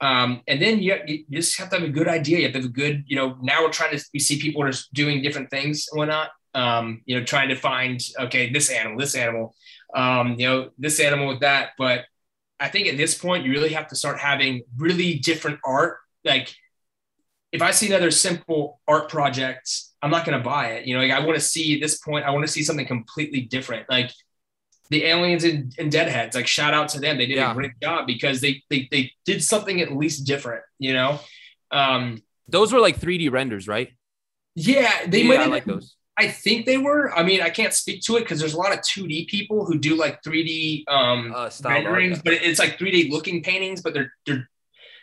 [0.00, 2.38] um, and then you, you just have to have a good idea.
[2.38, 4.62] You have to have a good, you know, now we're trying to, we see people
[4.62, 6.30] are doing different things and whatnot.
[6.54, 9.54] Um, you know, trying to find, okay, this animal, this animal,
[9.94, 11.70] um, you know, this animal with that.
[11.78, 12.06] But
[12.60, 15.98] I think at this point, you really have to start having really different art.
[16.24, 16.54] Like
[17.52, 19.70] if I see another simple art project,
[20.02, 20.86] I'm not going to buy it.
[20.86, 22.86] You know, like I want to see at this point, I want to see something
[22.86, 23.88] completely different.
[23.88, 24.10] Like
[24.90, 27.50] the aliens and, and deadheads like shout out to them they did yeah.
[27.50, 31.20] a great job because they, they they did something at least different you know
[31.70, 33.90] um those were like 3d renders right
[34.54, 37.72] yeah they yeah, might I like those i think they were i mean i can't
[37.72, 41.32] speak to it because there's a lot of 2d people who do like 3d um
[41.34, 44.48] uh, renderings but it's like 3d looking paintings but they're they're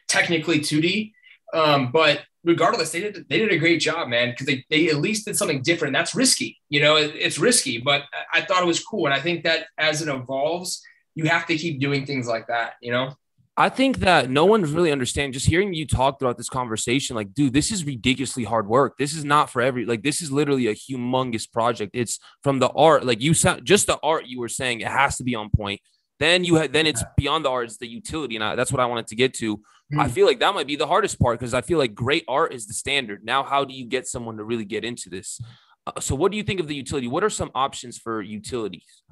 [0.08, 1.12] technically 2d
[1.54, 4.98] um but regardless, they did they did a great job, man, because they, they at
[4.98, 5.94] least did something different.
[5.94, 9.06] That's risky, you know, it, it's risky, but I thought it was cool.
[9.08, 10.82] And I think that as it evolves,
[11.16, 13.16] you have to keep doing things like that, you know?
[13.58, 15.36] I think that no one really understands.
[15.36, 18.98] Just hearing you talk throughout this conversation, like, dude, this is ridiculously hard work.
[18.98, 20.04] This is not for every like.
[20.04, 21.92] This is literally a humongous project.
[21.94, 24.82] It's from the art, like you said, just the art you were saying.
[24.82, 25.80] It has to be on point.
[26.20, 28.82] Then you had then it's beyond the art, it's the utility, and I, that's what
[28.82, 29.58] I wanted to get to.
[29.94, 30.02] Mm.
[30.02, 32.54] I feel like that might be the hardest part because I feel like great art
[32.54, 33.24] is the standard.
[33.24, 35.40] Now, how do you get someone to really get into this?
[35.88, 37.08] Uh, so, what do you think of the utility?
[37.08, 39.04] What are some options for utilities?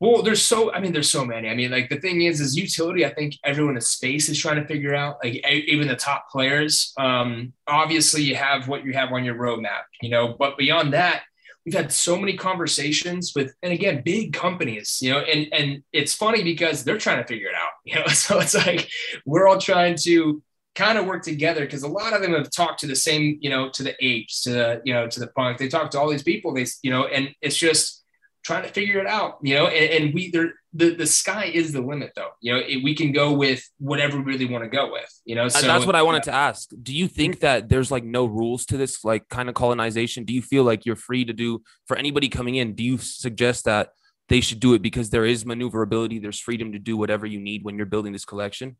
[0.00, 1.48] Well, there's so I mean, there's so many.
[1.48, 3.06] I mean, like the thing is, is utility.
[3.06, 5.18] I think everyone in space is trying to figure out.
[5.22, 6.92] Like even the top players.
[6.98, 10.34] Um, obviously, you have what you have on your roadmap, you know.
[10.38, 11.22] But beyond that,
[11.64, 16.14] we've had so many conversations with and again big companies you know and and it's
[16.14, 18.88] funny because they're trying to figure it out you know so it's like
[19.24, 20.42] we're all trying to
[20.74, 23.48] kind of work together because a lot of them have talked to the same you
[23.48, 26.10] know to the apes to the you know to the punk they talk to all
[26.10, 28.03] these people they you know and it's just
[28.44, 31.72] trying to figure it out, you know, and, and we there the, the sky is
[31.72, 32.30] the limit though.
[32.40, 35.34] You know, it, we can go with whatever we really want to go with, you
[35.34, 35.48] know.
[35.48, 36.32] So that's what I wanted yeah.
[36.32, 36.70] to ask.
[36.82, 37.42] Do you think mm-hmm.
[37.42, 40.24] that there's like no rules to this like kind of colonization?
[40.24, 42.74] Do you feel like you're free to do for anybody coming in?
[42.74, 43.90] Do you suggest that
[44.28, 47.62] they should do it because there is maneuverability, there's freedom to do whatever you need
[47.62, 48.76] when you're building this collection?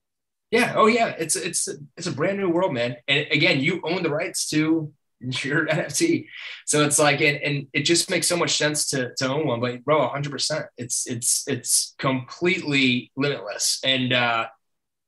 [0.51, 0.75] Yeah.
[0.77, 1.15] Oh yeah.
[1.19, 2.97] It's it's it's a brand new world, man.
[3.07, 4.93] And again, you own the rights to
[5.45, 6.27] your NFT.
[6.67, 9.61] So it's like, and, and it just makes so much sense to, to own one,
[9.61, 13.81] but bro, hundred percent, it's, it's, it's completely limitless.
[13.85, 14.47] And, uh,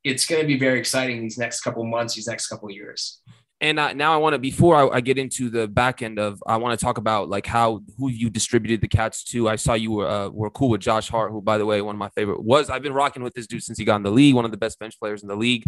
[0.06, 3.20] it's going to be very exciting these next couple months, these next couple years.
[3.60, 6.42] And uh, now I want to, before I, I, get into the back end of,
[6.46, 9.48] I want to talk about like how, who you distributed the cats to.
[9.48, 11.94] I saw you were, uh, were cool with Josh Hart, who by the way, one
[11.94, 14.10] of my favorite was, I've been rocking with this dude since he got in the
[14.10, 15.64] league, one of the best bench players in the league,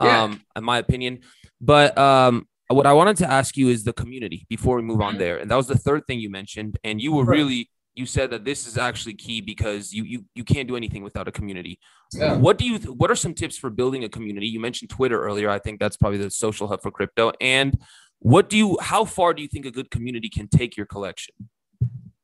[0.00, 0.24] yeah.
[0.24, 1.20] um, in my opinion.
[1.60, 5.12] But um, what I wanted to ask you is the community before we move on
[5.12, 5.20] mm-hmm.
[5.20, 5.38] there.
[5.38, 6.78] And that was the third thing you mentioned.
[6.84, 10.44] And you were really you said that this is actually key because you you you
[10.44, 11.78] can't do anything without a community.
[12.12, 12.36] Yeah.
[12.36, 14.46] What do you what are some tips for building a community?
[14.46, 15.50] You mentioned Twitter earlier.
[15.50, 17.32] I think that's probably the social hub for crypto.
[17.40, 17.78] And
[18.20, 21.34] what do you how far do you think a good community can take your collection?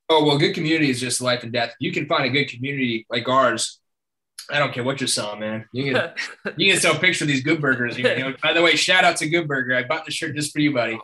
[0.09, 1.75] Oh, well, good community is just life and death.
[1.81, 3.81] You can find a good community like ours
[4.51, 5.67] I don't care what you're selling, man.
[5.73, 6.11] You can
[6.57, 7.99] you can sell pictures of these good burgers.
[7.99, 9.75] You know, by the way, shout out to Good Burger.
[9.75, 10.99] I bought the shirt just for you, buddy.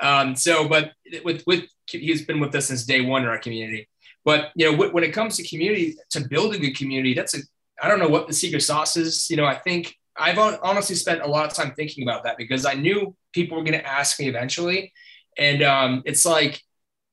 [0.00, 0.92] Um, so, but
[1.24, 3.88] with with he's been with us since day one in our community.
[4.24, 7.40] But you know, when it comes to community, to build a good community, that's a
[7.82, 9.28] I don't know what the secret sauce is.
[9.30, 12.64] You know, I think I've honestly spent a lot of time thinking about that because
[12.66, 14.92] I knew people were going to ask me eventually,
[15.36, 16.62] and um, it's like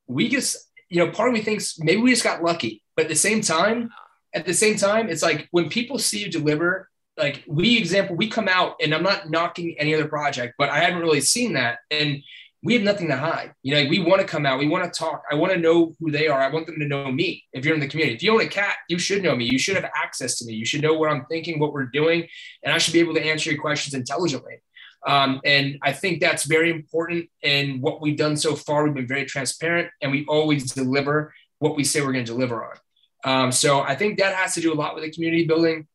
[0.08, 3.10] we just you know, part of me thinks maybe we just got lucky, but at
[3.10, 3.90] the same time,
[4.34, 8.28] at the same time, it's like when people see you deliver, like we example, we
[8.28, 11.80] come out and I'm not knocking any other project, but I haven't really seen that.
[11.92, 12.24] And
[12.64, 13.54] we have nothing to hide.
[13.62, 15.24] You know, we want to come out, we want to talk.
[15.30, 16.42] I want to know who they are.
[16.42, 17.44] I want them to know me.
[17.52, 19.46] If you're in the community, if you own a cat, you should know me.
[19.46, 20.54] You should have access to me.
[20.54, 22.26] You should know what I'm thinking, what we're doing,
[22.64, 24.62] and I should be able to answer your questions intelligently.
[25.06, 27.30] Um, and I think that's very important.
[27.44, 31.76] And what we've done so far, we've been very transparent, and we always deliver what
[31.76, 32.78] we say we're going to deliver on.
[33.24, 35.88] Um, so I think that has to do a lot with the community building.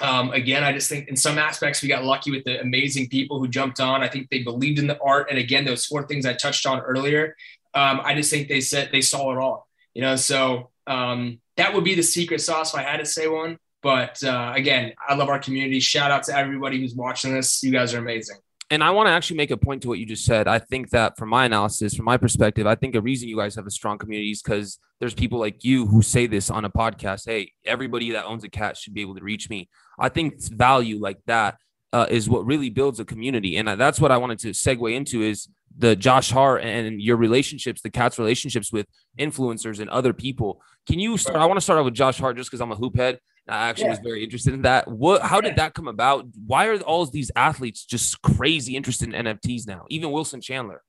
[0.00, 3.38] Um, again, I just think in some aspects we got lucky with the amazing people
[3.40, 4.02] who jumped on.
[4.02, 6.80] I think they believed in the art, and again, those four things I touched on
[6.80, 7.34] earlier.
[7.74, 9.66] Um, I just think they said they saw it all.
[9.94, 13.26] You know, so um, that would be the secret sauce if I had to say
[13.26, 13.58] one.
[13.82, 15.80] But uh, again, I love our community.
[15.80, 17.62] Shout out to everybody who's watching this.
[17.62, 18.38] You guys are amazing.
[18.70, 20.46] And I want to actually make a point to what you just said.
[20.46, 23.54] I think that from my analysis, from my perspective, I think a reason you guys
[23.54, 26.70] have a strong community is because there's people like you who say this on a
[26.70, 27.22] podcast.
[27.26, 29.68] Hey, everybody that owns a cat should be able to reach me.
[29.98, 31.56] I think value like that
[31.92, 35.22] uh, is what really builds a community, and that's what I wanted to segue into
[35.22, 38.86] is the Josh Hart and your relationships, the cat's relationships with
[39.18, 40.60] influencers and other people.
[40.86, 41.36] Can you start?
[41.36, 43.18] I want to start off with Josh Hart just because I'm a hoop head.
[43.48, 43.90] I actually yeah.
[43.90, 44.88] was very interested in that.
[44.88, 45.22] What?
[45.22, 46.26] How did that come about?
[46.46, 49.86] Why are all these athletes just crazy interested in NFTs now?
[49.88, 50.82] Even Wilson Chandler.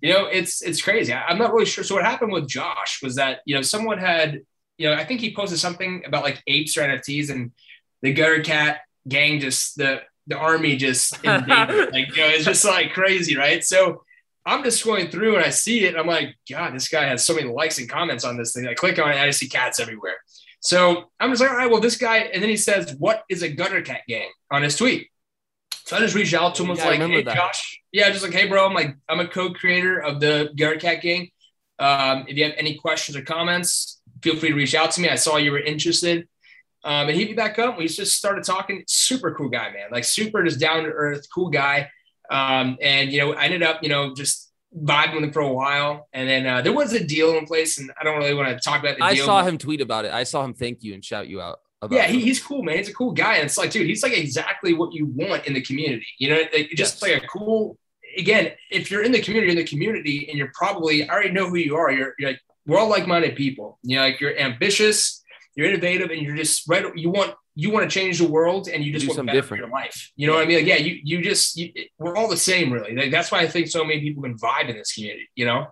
[0.00, 1.12] You know, it's it's crazy.
[1.12, 1.82] I'm not really sure.
[1.82, 4.42] So what happened with Josh was that you know someone had
[4.78, 7.52] you know I think he posted something about like apes or NFTs, and
[8.02, 12.92] the gutter cat gang just the the army just like you know it's just like
[12.92, 13.64] crazy, right?
[13.64, 14.02] So
[14.46, 15.96] I'm just going through and I see it.
[15.96, 18.66] I'm like, God, this guy has so many likes and comments on this thing.
[18.68, 20.16] I click on it, and I see cats everywhere.
[20.64, 23.42] So I'm just like, all right, well, this guy, and then he says, "What is
[23.42, 25.10] a gutter cat gang?" on his tweet.
[25.84, 26.68] So I just reached out to him.
[26.68, 27.36] Yeah, was like, "Hey, that.
[27.36, 31.02] Josh, yeah, just like, hey, bro, I'm like, I'm a co-creator of the gutter cat
[31.02, 31.30] gang.
[31.78, 35.10] Um, if you have any questions or comments, feel free to reach out to me.
[35.10, 36.26] I saw you were interested."
[36.82, 37.76] Um, and he'd be back up.
[37.76, 38.84] We just started talking.
[38.86, 39.88] Super cool guy, man.
[39.92, 41.90] Like super just down to earth, cool guy.
[42.30, 45.52] Um, and you know, I ended up, you know, just vibing with him for a
[45.52, 48.48] while, and then uh, there was a deal in place, and I don't really want
[48.48, 49.26] to talk about the I deal.
[49.26, 50.12] saw him tweet about it.
[50.12, 51.60] I saw him thank you and shout you out.
[51.90, 52.78] yeah, he, he's cool, man.
[52.78, 55.54] He's a cool guy, and it's like, dude, he's like exactly what you want in
[55.54, 56.06] the community.
[56.18, 57.02] You know, like, just yes.
[57.02, 57.78] like a cool.
[58.16, 61.48] Again, if you're in the community, in the community, and you're probably I already know
[61.48, 61.90] who you are.
[61.90, 63.78] You're, you're like we're all like-minded people.
[63.82, 65.22] You know, like you're ambitious,
[65.56, 66.84] you're innovative, and you're just right.
[66.96, 69.62] You want you want to change the world and you just do want something different
[69.62, 70.12] in your life.
[70.16, 70.38] You know yeah.
[70.38, 70.56] what I mean?
[70.58, 72.94] Like, yeah, you you just you, we're all the same, really.
[72.94, 75.28] Like, that's why I think so many people can vibe in this community.
[75.34, 75.66] You know.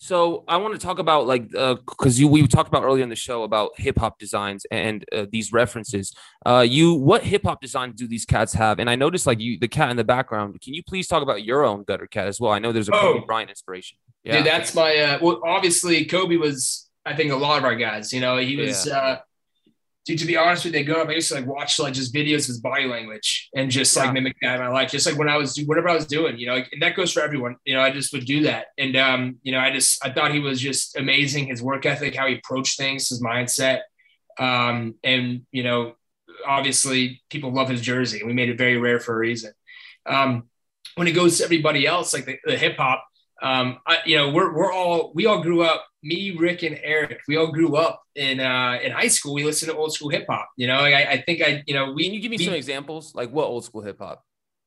[0.00, 3.08] So I want to talk about like because uh, you we talked about earlier in
[3.08, 6.12] the show about hip hop designs and uh, these references.
[6.44, 8.80] Uh, you what hip hop designs do these cats have?
[8.80, 10.60] And I noticed like you the cat in the background.
[10.60, 12.52] Can you please talk about your own gutter cat as well?
[12.52, 13.14] I know there's a oh.
[13.14, 13.96] Kobe Bryant inspiration.
[14.24, 15.40] Yeah, Dude, that's my uh, well.
[15.42, 18.12] Obviously, Kobe was I think a lot of our guys.
[18.12, 18.86] You know, he was.
[18.86, 18.98] Yeah.
[18.98, 19.18] Uh,
[20.04, 22.14] dude, to be honest with you, growing up, I used to like watch like just
[22.14, 24.90] videos of his body language and just like mimic that in my life.
[24.90, 26.96] Just like when I was doing whatever I was doing, you know, like, and that
[26.96, 27.56] goes for everyone.
[27.64, 28.66] You know, I just would do that.
[28.78, 31.46] And um, you know, I just I thought he was just amazing.
[31.46, 33.80] His work ethic, how he approached things, his mindset.
[34.38, 35.94] Um, and you know,
[36.46, 38.22] obviously people love his jersey.
[38.24, 39.52] We made it very rare for a reason.
[40.06, 40.44] Um,
[40.96, 43.04] when it goes to everybody else, like the, the hip hop,
[43.42, 47.20] um, I, you know, we're, we're all, we all grew up, me, Rick and Eric,
[47.26, 49.34] we all grew up in, uh, in high school.
[49.34, 51.92] We listened to old school hip hop, you know, I, I think I, you know,
[51.92, 53.14] we, Can you give me some examples?
[53.14, 54.24] Like what old school hip hop?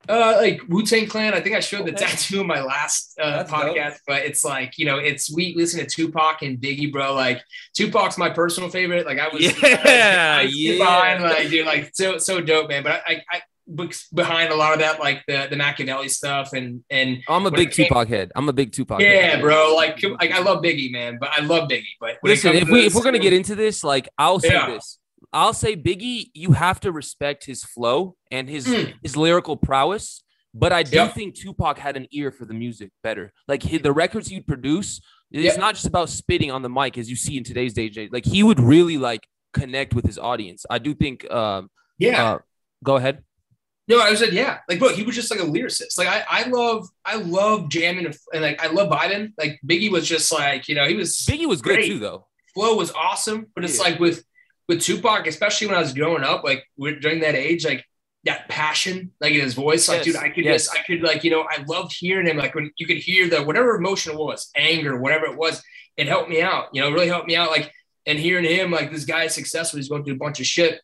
[0.10, 1.34] Uh, like Wu Tang Clan.
[1.34, 1.91] I think I showed okay.
[1.91, 4.00] the tattoo in my last uh, podcast, dope.
[4.08, 7.13] but it's like you know, it's we listen to Tupac and Biggie, bro.
[7.13, 7.41] Like
[7.73, 9.06] Tupac's my personal favorite.
[9.06, 12.84] Like I was, yeah, I was yeah, behind, like dude, like so so dope, man.
[12.84, 13.41] But I, I
[14.13, 17.71] behind a lot of that, like the the Machiavelli stuff, and and I'm a big
[17.71, 18.32] Tupac head.
[18.36, 19.01] I'm a big Tupac.
[19.01, 19.41] Yeah, head.
[19.41, 19.73] bro.
[19.75, 21.84] Like, like I love Biggie, man, but I love Biggie.
[21.99, 24.69] But listen, if we this, if we're gonna get into this, like I'll say yeah.
[24.69, 24.99] this.
[25.34, 28.93] I'll say Biggie, you have to respect his flow and his mm.
[29.03, 30.23] his lyrical prowess.
[30.53, 31.13] But I do yep.
[31.13, 33.32] think Tupac had an ear for the music better.
[33.47, 35.60] Like he, the records he'd produce, it's yep.
[35.60, 38.10] not just about spitting on the mic as you see in today's day.
[38.12, 40.65] Like he would really like connect with his audience.
[40.69, 41.30] I do think.
[41.32, 42.34] Um, yeah.
[42.34, 42.39] Uh,
[42.84, 43.23] go ahead.
[43.88, 44.60] No, I said yeah.
[44.67, 45.97] Like, bro, he was just like a lyricist.
[45.97, 49.32] Like, I, I love, I love jamming and, and like I love Biden.
[49.38, 51.82] Like Biggie was just like, you know, he was Biggie was great.
[51.82, 52.28] good too, though.
[52.54, 53.84] Flow was awesome, but it's yeah.
[53.84, 54.23] like with
[54.67, 57.86] with Tupac, especially when I was growing up, like during that age, like
[58.26, 60.06] that passion, like in his voice, like yes.
[60.06, 60.65] dude, I could yes.
[60.65, 62.36] just, I could like, you know, I loved hearing him.
[62.36, 65.63] Like when you could hear the whatever emotion it was, anger, whatever it was,
[65.95, 66.67] it helped me out.
[66.73, 67.52] You know, really helped me out.
[67.52, 67.71] Like
[68.06, 70.82] and hearing him, like this guy is successful, he's going through a bunch of shit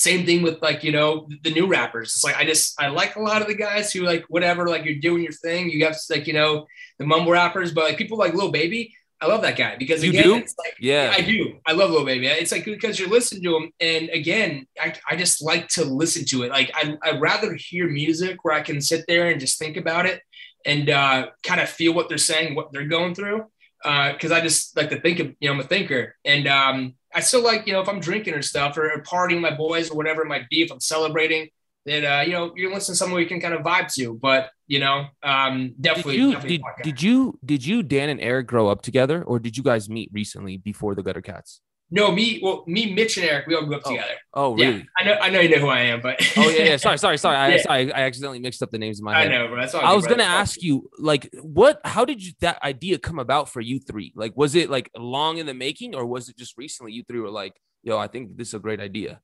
[0.00, 3.16] same thing with like you know the new rappers it's like i just i like
[3.16, 5.96] a lot of the guys who like whatever like you're doing your thing you have
[6.08, 6.66] like you know
[6.98, 10.10] the mumble rappers but like people like Lil Baby I love that guy because you
[10.10, 10.36] again, do?
[10.36, 11.58] it's like yeah, I do.
[11.66, 12.26] I love Lil Baby.
[12.26, 16.24] It's like because you're listening to him, and again, I, I just like to listen
[16.26, 16.50] to it.
[16.50, 20.06] Like I I rather hear music where I can sit there and just think about
[20.06, 20.22] it
[20.64, 23.44] and uh, kind of feel what they're saying, what they're going through.
[23.82, 26.94] Because uh, I just like to think of you know I'm a thinker, and um,
[27.14, 29.90] I still like, you know, if I'm drinking or stuff or, or partying my boys
[29.90, 31.48] or whatever it might be, if I'm celebrating,
[31.86, 34.14] that uh, you know, you're listening to someone you can kind of vibe to.
[34.14, 36.16] But you know, um, definitely.
[36.16, 39.38] Did you definitely did, did you did you Dan and Eric grow up together, or
[39.38, 41.60] did you guys meet recently before the Gutter Cats?
[41.92, 43.90] No, me, well, me, Mitch, and Eric, we all grew up oh.
[43.90, 44.14] together.
[44.32, 44.78] Oh, really?
[44.78, 46.76] Yeah, I know, I know you know who I am, but oh yeah, yeah.
[46.76, 47.36] Sorry, sorry, sorry.
[47.36, 47.62] I, yeah.
[47.62, 49.32] sorry, I accidentally mixed up the names in my head.
[49.32, 49.60] I know, bro.
[49.60, 51.80] That's all I was gonna ask you, like, what?
[51.84, 54.12] How did you that idea come about for you three?
[54.14, 57.18] Like, was it like long in the making, or was it just recently you three
[57.18, 59.20] were like, "Yo, I think this is a great idea"?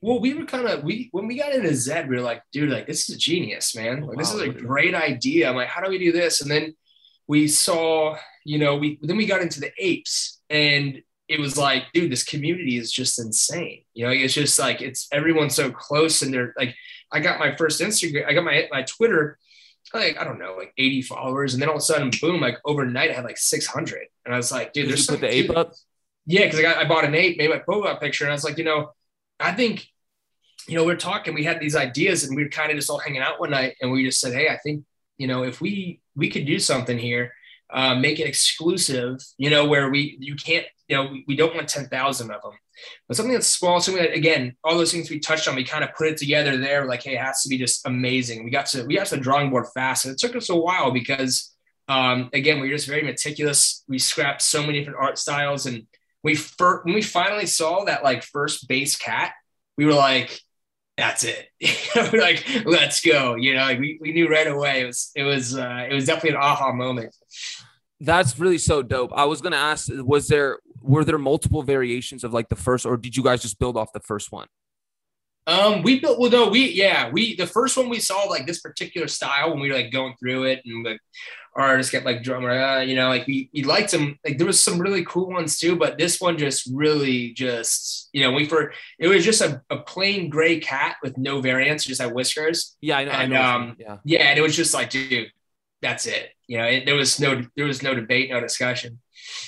[0.00, 2.70] well, we were kind of we when we got into Zed, we were like, dude,
[2.70, 4.02] like this is a genius, man.
[4.02, 5.48] Like this is a great idea.
[5.48, 6.40] I'm like, how do we do this?
[6.40, 6.74] And then
[7.26, 11.84] we saw, you know, we then we got into the apes, and it was like,
[11.92, 13.82] dude, this community is just insane.
[13.94, 16.74] You know, it's just like it's everyone's so close, and they're like,
[17.12, 19.38] I got my first Instagram, I got my my Twitter,
[19.92, 22.58] like I don't know, like 80 followers, and then all of a sudden, boom, like
[22.64, 25.50] overnight, I had like 600, and I was like, dude, there's you put the ape
[25.50, 25.74] up.
[26.26, 28.44] Yeah, because I got I bought an ape, made my profile picture, and I was
[28.44, 28.92] like, you know
[29.40, 29.88] I think,
[30.66, 32.98] you know, we're talking, we had these ideas and we were kind of just all
[32.98, 33.76] hanging out one night.
[33.80, 34.84] And we just said, Hey, I think,
[35.16, 37.32] you know, if we, we could do something here,
[37.70, 41.54] uh, make it exclusive, you know, where we, you can't, you know, we, we don't
[41.54, 42.52] want 10,000 of them,
[43.06, 45.84] but something that's small, something that, again, all those things we touched on, we kind
[45.84, 46.86] of put it together there.
[46.86, 48.44] Like, Hey, it has to be just amazing.
[48.44, 50.56] We got to, we got to the drawing board fast and it took us a
[50.56, 51.54] while because,
[51.88, 53.84] um, again, we are just very meticulous.
[53.88, 55.86] We scrapped so many different art styles and
[56.22, 59.32] we first when we finally saw that like first base cat,
[59.76, 60.40] we were like,
[60.98, 61.48] that's it.
[62.12, 63.36] like, let's go.
[63.36, 64.82] You know, like we, we knew right away.
[64.82, 67.14] It was it was uh, it was definitely an aha moment.
[68.00, 69.12] That's really so dope.
[69.14, 72.96] I was gonna ask, was there were there multiple variations of like the first, or
[72.96, 74.48] did you guys just build off the first one?
[75.46, 78.60] Um, we built well, no, we yeah, we the first one we saw like this
[78.60, 81.00] particular style when we were like going through it and like
[81.58, 84.18] artists get like drummer, uh, you know, like we, we liked them.
[84.24, 88.22] Like there was some really cool ones too, but this one just really just, you
[88.22, 92.00] know, we for it was just a, a plain gray cat with no variants, just
[92.00, 92.76] had whiskers.
[92.80, 93.10] Yeah, I know.
[93.10, 93.42] And I know.
[93.42, 93.96] um, yeah.
[94.04, 95.32] yeah, and it was just like, dude,
[95.82, 96.30] that's it.
[96.46, 99.00] You know, it, there was no there was no debate, no discussion.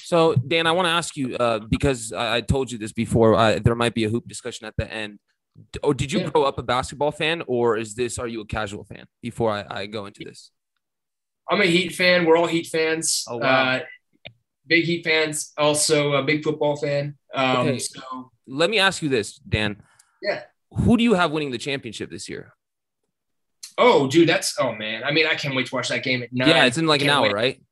[0.03, 3.35] So Dan, I want to ask you uh, because I, I, told you this before.
[3.35, 5.19] Uh, there might be a hoop discussion at the end.
[5.83, 6.31] Oh, did you yeah.
[6.31, 8.19] grow up a basketball fan, or is this?
[8.19, 9.07] Are you a casual fan?
[9.23, 10.51] Before I, I go into this,
[11.51, 12.25] I'm a Heat fan.
[12.25, 13.25] We're all Heat fans.
[13.29, 13.75] Oh, wow.
[13.75, 13.81] Uh,
[14.67, 15.53] big Heat fans.
[15.59, 17.19] Also a big football fan.
[17.35, 17.79] Um, okay.
[17.79, 19.83] So let me ask you this, Dan.
[20.23, 20.43] Yeah.
[20.73, 22.55] Who do you have winning the championship this year?
[23.77, 25.03] Oh, dude, that's oh man.
[25.05, 26.49] I mean, I can't wait to watch that game at nine.
[26.49, 27.35] Yeah, it's in like an hour, wait.
[27.35, 27.63] right?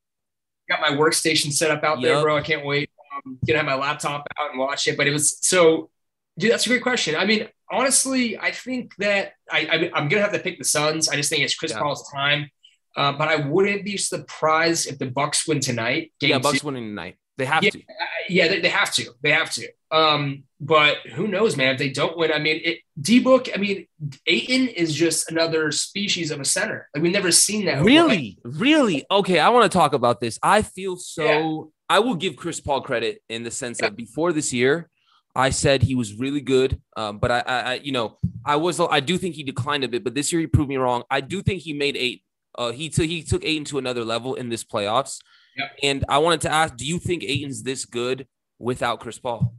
[0.68, 2.08] Got my workstation set up out yep.
[2.08, 2.36] there, bro.
[2.36, 2.90] I can't wait.
[3.14, 4.96] Um, gonna have my laptop out and watch it.
[4.96, 5.90] But it was so,
[6.38, 6.50] dude.
[6.50, 7.14] That's a great question.
[7.14, 11.08] I mean, honestly, I think that I, I am gonna have to pick the Suns.
[11.08, 11.80] I just think it's Chris yeah.
[11.80, 12.50] Paul's time.
[12.96, 16.12] Uh, but I wouldn't be surprised if the Bucks win tonight.
[16.20, 16.66] yeah, Bucks two.
[16.66, 17.16] winning tonight.
[17.38, 17.82] They have yeah, to.
[18.28, 19.12] Yeah, they, they, have to.
[19.22, 19.68] They have to.
[19.92, 21.74] Um, but who knows, man?
[21.74, 23.48] If they don't win, I mean, it, D Book.
[23.54, 23.86] I mean,
[24.26, 26.88] Ayton is just another species of a center.
[26.92, 27.84] Like we've never seen that.
[27.84, 29.06] Really, really.
[29.08, 30.38] Okay, I want to talk about this.
[30.42, 31.24] I feel so.
[31.24, 31.96] Yeah.
[31.96, 33.88] I will give Chris Paul credit in the sense yeah.
[33.88, 34.90] that before this year,
[35.34, 39.00] I said he was really good, um, but I, I, you know, I was, I
[39.00, 40.02] do think he declined a bit.
[40.02, 41.04] But this year he proved me wrong.
[41.10, 42.22] I do think he made eight
[42.56, 45.20] uh, he took he took Ayton to another level in this playoffs.
[45.56, 45.70] Yep.
[45.82, 48.26] And I wanted to ask, do you think Ayton's this good
[48.58, 49.54] without Chris Paul?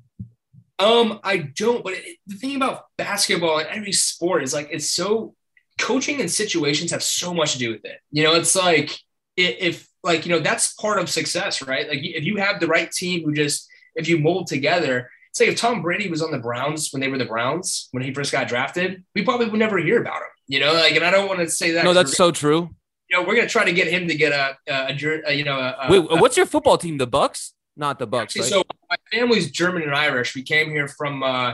[0.80, 1.84] Um, I don't.
[1.84, 5.36] But it, the thing about basketball and every sport is like it's so
[5.78, 8.00] coaching and situations have so much to do with it.
[8.12, 8.98] You know, it's like
[9.36, 11.88] if like you know that's part of success, right?
[11.88, 15.10] Like if you have the right team who just if you mold together.
[15.32, 18.12] Say if Tom Brady was on the Browns when they were the Browns when he
[18.12, 20.30] first got drafted, we probably would never hear about him.
[20.48, 21.84] You know, like, and I don't want to say that.
[21.84, 22.72] No, that's so true
[23.10, 24.98] you know, we're gonna try to get him to get a, a,
[25.28, 26.22] a you know, a, wait.
[26.22, 26.98] what's your football team?
[26.98, 27.54] The Bucks?
[27.76, 28.36] Not the Bucks.
[28.36, 28.52] Actually, right?
[28.52, 30.36] So my family's German and Irish.
[30.36, 31.24] We came here from.
[31.24, 31.54] Uh,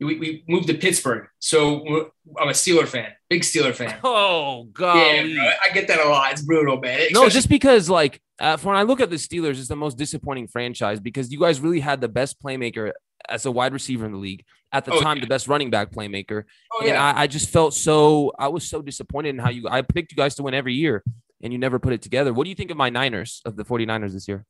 [0.00, 3.98] we, we moved to Pittsburgh, so I'm a Steeler fan, big Steeler fan.
[4.04, 6.32] Oh god, yeah, I get that a lot.
[6.32, 7.08] It's brutal, man.
[7.12, 10.48] no, just because like uh, when I look at the Steelers, it's the most disappointing
[10.48, 12.92] franchise because you guys really had the best playmaker
[13.28, 15.22] as a wide receiver in the league at the oh, time, yeah.
[15.22, 16.44] the best running back playmaker.
[16.72, 17.02] Oh, and yeah.
[17.02, 20.16] I, I, just felt so I was so disappointed in how you I picked you
[20.16, 21.02] guys to win every year
[21.42, 22.32] and you never put it together.
[22.32, 24.44] What do you think of my Niners of the 49ers this year?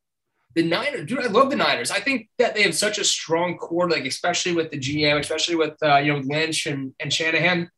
[0.55, 1.91] The Niners, dude, I love the Niners.
[1.91, 5.55] I think that they have such a strong core, like especially with the GM, especially
[5.55, 7.71] with uh, you know Lynch and, and Shanahan.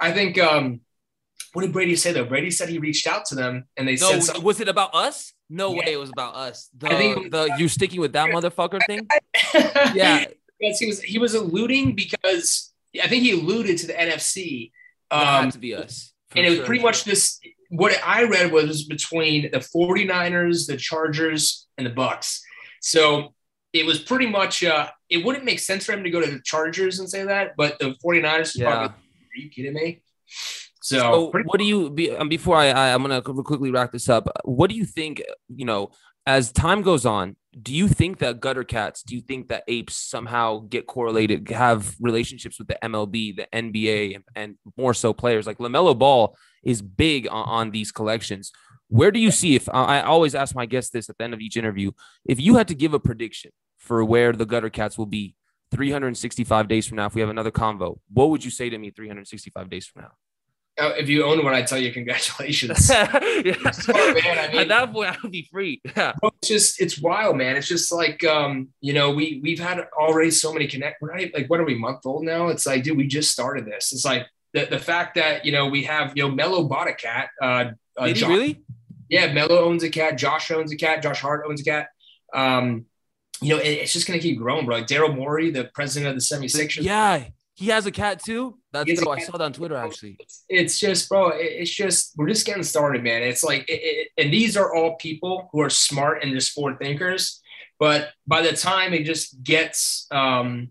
[0.00, 0.80] I think um
[1.52, 2.24] what did Brady say though?
[2.24, 4.44] Brady said he reached out to them and they no, said something.
[4.44, 5.32] was it about us?
[5.48, 5.78] No yeah.
[5.80, 6.68] way it was about us.
[6.76, 9.08] The, I think the you sticking with that motherfucker thing.
[9.94, 10.26] yeah,
[10.60, 14.70] yes, he was he was alluding because I think he alluded to the NFC.
[15.10, 16.12] Um, to be us.
[16.34, 17.38] And it was pretty much this.
[17.70, 22.42] What I read was between the 49ers, the Chargers, and the Bucks.
[22.80, 23.34] So
[23.72, 24.64] it was pretty much.
[24.64, 27.52] Uh, it wouldn't make sense for him to go to the Chargers and say that,
[27.56, 28.56] but the 49ers.
[28.56, 28.70] Yeah.
[28.70, 30.02] Probably, are you kidding me?
[30.82, 34.08] So, so what do you be, um, before I, I I'm gonna quickly wrap this
[34.08, 34.28] up?
[34.44, 35.22] What do you think?
[35.48, 35.90] You know,
[36.26, 39.96] as time goes on, do you think that gutter cats, do you think that apes
[39.96, 45.58] somehow get correlated, have relationships with the MLB, the NBA, and, more so players like
[45.58, 48.52] LaMelo Ball is big on, on these collections?
[48.88, 51.40] Where do you see if I always ask my guests this at the end of
[51.40, 51.92] each interview?
[52.24, 55.34] If you had to give a prediction for where the gutter cats will be
[55.72, 58.90] 365 days from now, if we have another convo, what would you say to me
[58.90, 60.12] 365 days from now?
[60.78, 62.90] Uh, if you own one, I tell you congratulations.
[62.90, 63.08] yeah.
[63.12, 65.80] man, I mean, At that point, I would be free.
[65.96, 66.12] Yeah.
[66.22, 67.56] It's just it's wild, man.
[67.56, 71.00] It's just like um, you know, we we've had already so many connect.
[71.00, 72.48] We're not even, like what are we month old now?
[72.48, 73.92] It's like, dude, we just started this.
[73.92, 76.94] It's like the, the fact that you know we have you know Melo bought a
[76.94, 77.30] cat.
[77.40, 78.62] Uh, uh Did Josh, really?
[79.08, 80.18] Yeah, Melo owns a cat.
[80.18, 81.02] Josh owns a cat.
[81.02, 81.88] Josh Hart owns a cat.
[82.34, 82.84] Um,
[83.40, 84.82] you know, it, it's just gonna keep growing, bro.
[84.82, 86.82] Daryl Morey, the president of the 76ers.
[86.82, 87.24] Yeah,
[87.56, 88.58] he has a cat too.
[88.70, 89.16] That's dope.
[89.16, 90.16] I saw that on Twitter actually.
[90.20, 91.32] It's, it's just, bro.
[91.34, 93.22] It's just we're just getting started, man.
[93.22, 96.78] It's like, it, it, and these are all people who are smart and just forward
[96.78, 97.40] thinkers.
[97.78, 100.68] But by the time it just gets, um,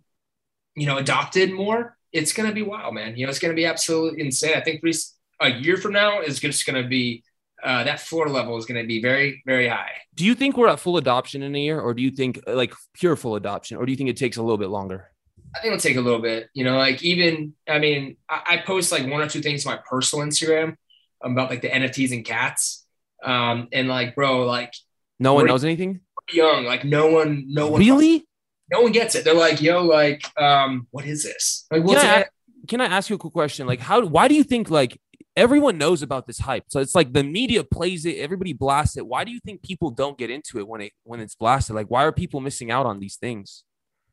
[0.75, 3.17] you know, adopted more, it's gonna be wild, man.
[3.17, 4.55] You know, it's gonna be absolutely insane.
[4.55, 4.93] I think three
[5.41, 7.23] a year from now is just gonna be
[7.63, 9.91] uh, that floor level is going to be very, very high.
[10.13, 12.73] Do you think we're at full adoption in a year, or do you think like
[12.93, 15.09] pure full adoption, or do you think it takes a little bit longer?
[15.55, 16.49] I think it'll take a little bit.
[16.53, 19.75] You know, like even I mean, I, I post like one or two things on
[19.75, 20.75] my personal Instagram
[21.21, 22.85] about like the NFTs and cats,
[23.23, 24.73] um, and like, bro, like
[25.19, 26.01] no one knows anything.
[26.31, 28.27] Young, like no one, no one really.
[28.71, 29.23] No one gets it.
[29.23, 31.67] They're like, yo, like, um, what is this?
[31.69, 32.25] Like, what's can
[32.67, 33.67] can I ask you a quick question?
[33.67, 34.03] Like, how?
[34.05, 34.99] Why do you think like
[35.35, 36.63] everyone knows about this hype?
[36.69, 39.05] So it's like the media plays it, everybody blasts it.
[39.05, 41.75] Why do you think people don't get into it when it when it's blasted?
[41.75, 43.63] Like, why are people missing out on these things?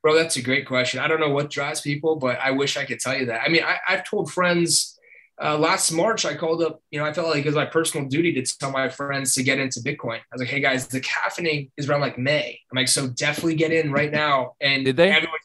[0.02, 1.00] Bro, that's a great question.
[1.00, 3.42] I don't know what drives people, but I wish I could tell you that.
[3.46, 4.98] I mean, I, have told friends
[5.40, 8.08] uh, last March, I called up, you know, I felt like it was my personal
[8.08, 10.18] duty to tell my friends to get into Bitcoin.
[10.18, 12.60] I was like, hey guys, the halvening is around like May.
[12.70, 14.54] I'm like, so definitely get in right now.
[14.60, 15.10] And did they?
[15.10, 15.38] Everyone,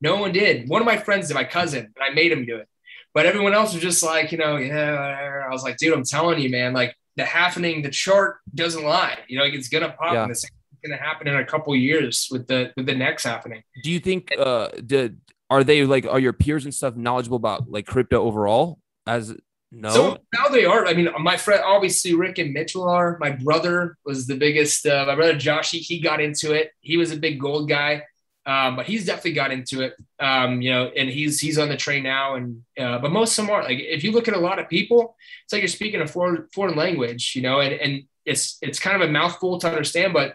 [0.00, 0.68] no one did.
[0.68, 2.68] One of my friends did, my cousin, and I made him do it.
[3.12, 6.40] But everyone else was just like, you know, yeah, I was like, dude, I'm telling
[6.40, 9.18] you, man, like the halvening, the chart doesn't lie.
[9.28, 10.12] You know, like it's gonna pop.
[10.14, 10.22] Yeah.
[10.24, 10.48] And the
[10.82, 13.62] going to happen in a couple years with the with the next halvening.
[13.82, 17.70] Do you think uh did are they like are your peers and stuff knowledgeable about
[17.70, 18.78] like crypto overall?
[19.06, 19.34] As
[19.72, 20.86] no, so now they are.
[20.86, 23.16] I mean, my friend, obviously, Rick and Mitchell are.
[23.20, 24.84] My brother was the biggest.
[24.84, 26.72] Uh, my brother Josh, he, he got into it.
[26.80, 28.02] He was a big gold guy,
[28.46, 29.94] um, but he's definitely got into it.
[30.18, 32.34] Um, you know, and he's he's on the train now.
[32.34, 34.68] And uh, but most of them are like, if you look at a lot of
[34.68, 37.34] people, it's like you're speaking a foreign foreign language.
[37.36, 40.34] You know, and and it's it's kind of a mouthful to understand, but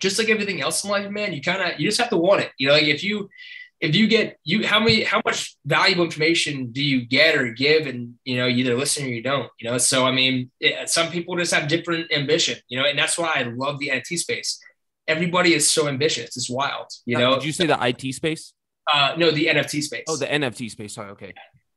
[0.00, 2.42] just like everything else in life, man, you kind of you just have to want
[2.42, 2.50] it.
[2.58, 3.28] You know, like if you
[3.80, 7.86] if you get you how many how much valuable information do you get or give
[7.86, 9.78] and you know you either listen or you don't you know?
[9.78, 13.32] So i mean it, some people just have different ambition you know and that's why
[13.36, 14.60] i love the nft space.
[15.06, 16.36] Everybody is so ambitious.
[16.36, 17.36] It's wild you know?
[17.36, 18.52] did you say the it space?
[18.92, 20.04] Uh no the nft space.
[20.08, 20.94] Oh the nft space.
[20.94, 21.34] Sorry okay.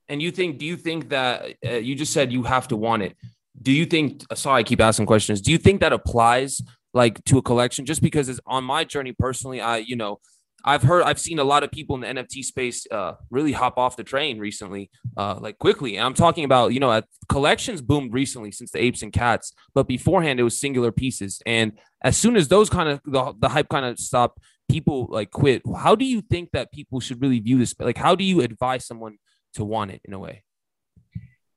[0.10, 3.04] And you think do you think that uh, you just said you have to want
[3.04, 3.16] it.
[3.62, 5.42] Do you think sorry i keep asking questions.
[5.42, 6.62] Do you think that applies
[6.94, 10.20] like to a collection just because it's on my journey personally i you know
[10.66, 13.78] i've heard i've seen a lot of people in the nft space uh, really hop
[13.78, 15.98] off the train recently uh, like quickly.
[15.98, 19.88] And i'm talking about you know collections boomed recently since the apes and cats but
[19.88, 21.42] beforehand it was singular pieces.
[21.46, 21.74] And
[22.04, 24.40] as soon as those kind of the, the hype kind of stopped
[24.70, 25.62] people like quit.
[25.78, 27.76] How do you think that people should really view this?
[27.78, 29.18] Like how do you advise someone
[29.56, 30.44] to want it in a way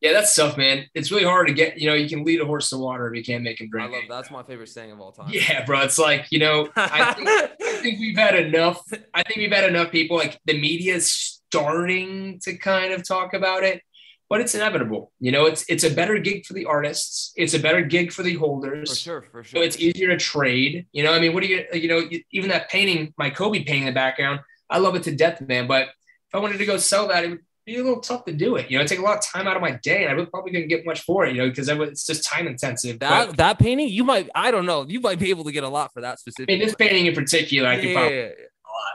[0.05, 0.85] yeah, that's tough, man.
[0.93, 1.79] It's really hard to get.
[1.79, 3.91] You know, you can lead a horse to water if you can't make him drink.
[3.91, 5.31] I love that's my favorite saying of all time.
[5.33, 5.81] Yeah, bro.
[5.81, 8.83] It's like you know, I think, I think we've had enough.
[9.15, 10.19] I think we've had enough people.
[10.19, 13.81] Like the media is starting to kind of talk about it,
[14.29, 15.11] but it's inevitable.
[15.21, 17.33] You know, it's it's a better gig for the artists.
[17.35, 18.91] It's a better gig for the holders.
[18.91, 19.59] For sure, for sure.
[19.59, 20.85] So it's easier to trade.
[20.93, 22.03] You know, I mean, what do you you know?
[22.31, 25.67] Even that painting, my Kobe painting in the background, I love it to death, man.
[25.67, 25.85] But
[26.29, 28.57] if I wanted to go sell that, it would be a little tough to do
[28.57, 28.71] it.
[28.71, 30.27] You know, it take a lot of time out of my day, and I really
[30.27, 31.35] probably couldn't get much for it.
[31.35, 32.99] You know, because it's just time intensive.
[33.01, 35.65] That but, that painting, you might, I don't know, you might be able to get
[35.65, 36.51] a lot for that specific.
[36.51, 37.95] I mean, this painting in particular, I could yeah.
[37.95, 38.31] probably.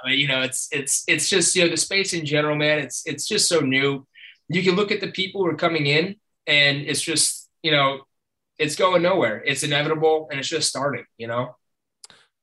[0.04, 2.80] But, you know, it's it's it's just you know the space in general, man.
[2.80, 4.06] It's it's just so new.
[4.48, 6.16] You can look at the people who are coming in,
[6.48, 8.02] and it's just you know,
[8.58, 9.44] it's going nowhere.
[9.46, 11.06] It's inevitable, and it's just starting.
[11.18, 11.56] You know.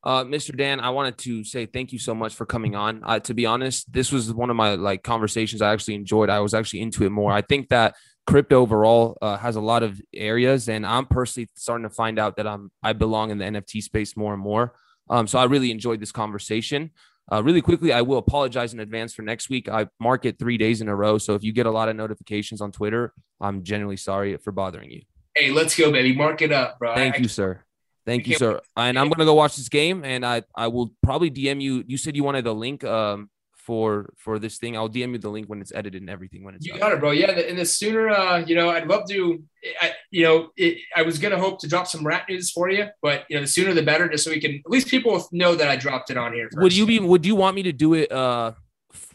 [0.07, 0.57] Uh, Mr.
[0.57, 3.03] Dan, I wanted to say thank you so much for coming on.
[3.03, 6.31] Uh, to be honest, this was one of my like conversations I actually enjoyed.
[6.31, 7.33] I was actually into it more.
[7.33, 11.89] I think that crypto overall uh, has a lot of areas, and I'm personally starting
[11.89, 14.75] to find out that I'm I belong in the NFT space more and more.
[15.11, 16.93] Um, so I really enjoyed this conversation.
[17.31, 19.69] Uh, really quickly, I will apologize in advance for next week.
[19.69, 21.19] I mark it three days in a row.
[21.19, 24.89] So if you get a lot of notifications on Twitter, I'm genuinely sorry for bothering
[24.93, 25.03] you.
[25.35, 26.15] Hey, let's go, baby.
[26.15, 26.95] Mark it up, bro.
[26.95, 27.66] Thank I, you, sir.
[28.07, 28.61] Thank you, sir.
[28.77, 31.85] And I'm gonna go watch this game, and I I will probably DM you.
[31.87, 33.31] You said you wanted the link um
[33.67, 34.77] for for this thing.
[34.77, 36.45] I'll DM you the link when it's edited and everything.
[36.45, 37.11] When it's you got it, bro.
[37.11, 39.43] Yeah, and the sooner, uh, you know, I'd love to.
[39.83, 42.87] I, you know, it, I was gonna hope to drop some rat news for you,
[43.03, 45.57] but you know, the sooner the better, just so we can at least people know
[45.57, 46.49] that I dropped it on here.
[46.53, 46.63] First.
[46.63, 47.01] Would you be?
[47.01, 48.13] Would you want me to do it?
[48.13, 48.53] Uh,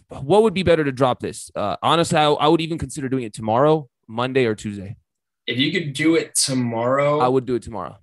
[0.10, 1.50] what would be better to drop this?
[1.56, 4.98] Uh, honestly, I, I would even consider doing it tomorrow, Monday or Tuesday.
[5.48, 7.98] If you could do it tomorrow, I would do it tomorrow.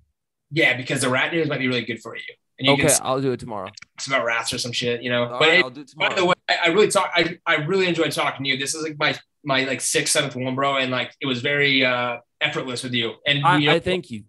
[0.51, 2.23] Yeah, because the rat news might be really good for you.
[2.57, 3.69] And you okay, can I'll do it tomorrow.
[3.97, 5.23] It's about rats or some shit, you know.
[5.23, 6.09] All but right, it- I'll do it tomorrow.
[6.09, 7.09] by the way, I, really talk.
[7.15, 8.57] I, I really enjoyed talking to you.
[8.57, 11.85] This is like my my like sixth, seventh one, bro, and like it was very
[11.85, 13.13] uh effortless with you.
[13.25, 14.23] And I, you know, I thank you.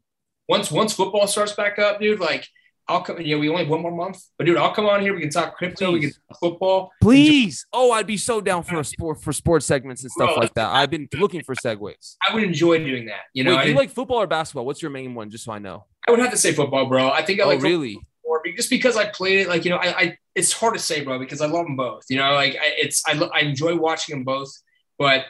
[0.49, 2.47] once once football starts back up, dude, like
[2.87, 3.21] I'll come.
[3.21, 5.14] You know, we only have one more month, but dude, I'll come on here.
[5.14, 5.93] We can talk crypto.
[5.93, 6.91] We can talk football.
[7.01, 7.66] Please.
[7.73, 10.55] Oh, I'd be so down for a sport for sports segments and stuff Bro, like
[10.55, 10.71] that.
[10.71, 12.16] I've been looking for segues.
[12.29, 13.21] I would enjoy doing that.
[13.33, 14.66] You know, Wait, do you like football or basketball?
[14.66, 15.31] What's your main one?
[15.31, 15.87] Just so I know.
[16.11, 17.11] I would have to say football, bro.
[17.11, 17.99] I think I Oh, like really?
[18.25, 19.49] more just because I played it.
[19.49, 22.05] Like you know, I, I it's hard to say, bro, because I love them both.
[22.09, 24.51] You know, like I, it's I, I enjoy watching them both,
[24.99, 25.25] but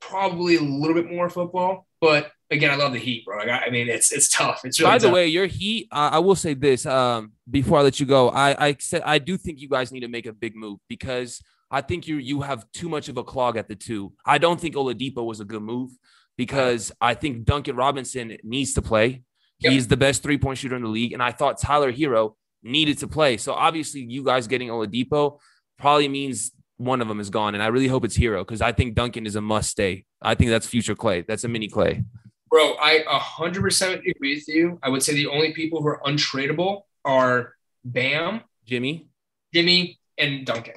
[0.00, 1.86] probably a little bit more football.
[2.00, 3.38] But again, I love the Heat, bro.
[3.38, 4.62] Like, I, I mean, it's it's tough.
[4.64, 5.14] It's really By the tough.
[5.14, 5.88] way, your Heat.
[5.90, 8.30] Uh, I will say this um, before I let you go.
[8.30, 11.42] I I said I do think you guys need to make a big move because
[11.70, 14.12] I think you you have too much of a clog at the two.
[14.24, 15.90] I don't think Oladipo was a good move
[16.36, 19.22] because I think Duncan Robinson needs to play.
[19.60, 19.72] Yep.
[19.72, 22.98] He's the best three point shooter in the league, and I thought Tyler Herro needed
[22.98, 23.36] to play.
[23.36, 25.38] So obviously, you guys getting Oladipo
[25.78, 28.72] probably means one of them is gone, and I really hope it's Herro because I
[28.72, 30.04] think Duncan is a must stay.
[30.20, 31.22] I think that's future Clay.
[31.26, 32.02] That's a mini Clay.
[32.50, 32.74] bro.
[32.74, 34.78] I hundred percent agree with you.
[34.82, 37.54] I would say the only people who are untradeable are
[37.84, 39.08] Bam, Jimmy,
[39.54, 40.74] Jimmy, and Duncan.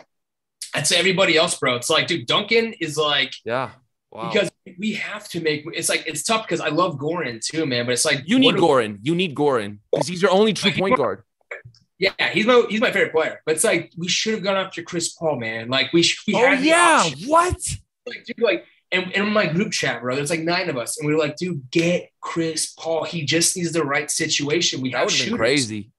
[0.74, 1.76] I'd say everybody else, bro.
[1.76, 3.72] It's like, dude, Duncan is like yeah,
[4.12, 4.32] wow.
[4.32, 5.66] because we have to make.
[5.74, 7.86] It's like it's tough because I love Goran too, man.
[7.86, 9.00] But it's like You need Goran.
[9.02, 11.24] You need Goran because he's your only true point guard.
[11.98, 13.42] Yeah, he's my he's my favorite player.
[13.46, 15.70] But it's like we should have gone after Chris Paul, man.
[15.70, 16.20] Like we should.
[16.28, 17.58] We Oh yeah, what?
[18.08, 20.98] like dude, like and, and in my group chat, bro, there's like nine of us,
[20.98, 23.04] and we were like, dude, get Chris Paul.
[23.04, 24.82] He just needs the right situation.
[24.82, 25.38] We That have shooters.
[25.38, 25.92] crazy.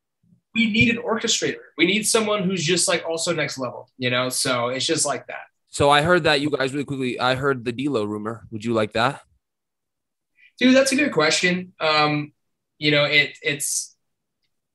[0.55, 1.61] We need an orchestrator.
[1.79, 4.29] We need someone who's just like also next level, you know.
[4.31, 5.43] So it's just like that.
[5.71, 7.19] So I heard that you guys really quickly.
[7.19, 8.47] I heard the D'Lo rumor.
[8.51, 9.23] Would you like that?
[10.59, 11.73] Dude, that's a good question.
[11.81, 12.33] Um,
[12.79, 13.97] you know, it it's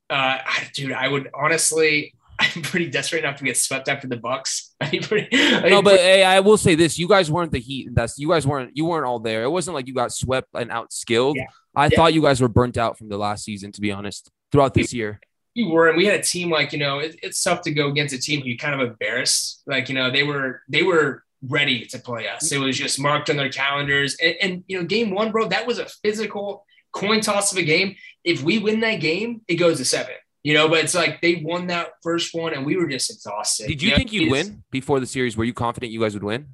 [0.09, 0.37] uh
[0.73, 4.73] dude, I would honestly I'm pretty desperate enough to get swept after the Bucks.
[4.81, 5.29] Pretty,
[5.69, 7.89] No, but hey, I will say this: you guys weren't the Heat.
[7.93, 8.75] That's you guys weren't.
[8.75, 9.43] You weren't all there.
[9.43, 11.35] It wasn't like you got swept and outskilled.
[11.35, 11.45] Yeah.
[11.75, 11.95] I Yeah.
[11.95, 13.71] thought you guys were burnt out from the last season.
[13.71, 15.21] To be honest, throughout this year.
[15.55, 17.87] We were, and we had a team like you know, it, it's tough to go
[17.87, 19.63] against a team who you kind of embarrassed.
[19.65, 22.51] Like you know, they were they were ready to play us.
[22.51, 25.65] It was just marked on their calendars, and, and you know, game one, bro, that
[25.65, 27.95] was a physical coin toss of a game.
[28.23, 30.15] If we win that game, it goes to seven.
[30.43, 33.67] You know, but it's like they won that first one, and we were just exhausted.
[33.67, 35.35] Did you know, think you'd win before the series?
[35.35, 36.49] Were you confident you guys would win,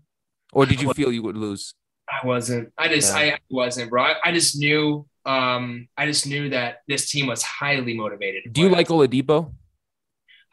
[0.54, 1.74] or did you feel you would lose?
[2.10, 2.72] I wasn't.
[2.78, 3.36] I just, Yeah.
[3.36, 4.04] I wasn't, bro.
[4.04, 5.06] I, I just knew.
[5.26, 8.52] Um, I just knew that this team was highly motivated.
[8.52, 8.88] Do you like.
[8.88, 9.54] Oladipo?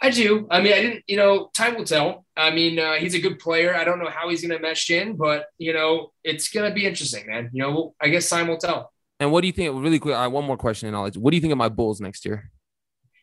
[0.00, 0.46] I do.
[0.50, 1.04] I mean, I didn't.
[1.08, 2.24] You know, time will tell.
[2.36, 3.74] I mean, uh, he's a good player.
[3.74, 6.74] I don't know how he's going to mesh in, but you know, it's going to
[6.74, 7.50] be interesting, man.
[7.52, 8.92] You know, I guess time will tell.
[9.20, 9.74] And what do you think?
[9.82, 11.20] Really quick, I one more question let you.
[11.20, 12.50] What do you think of my Bulls next year?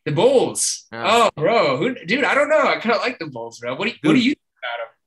[0.05, 0.85] The Bulls.
[0.91, 1.03] Yeah.
[1.07, 2.67] Oh, bro, who, dude, I don't know.
[2.67, 3.75] I kind of like the Bulls, bro.
[3.75, 4.35] What do you, what do you?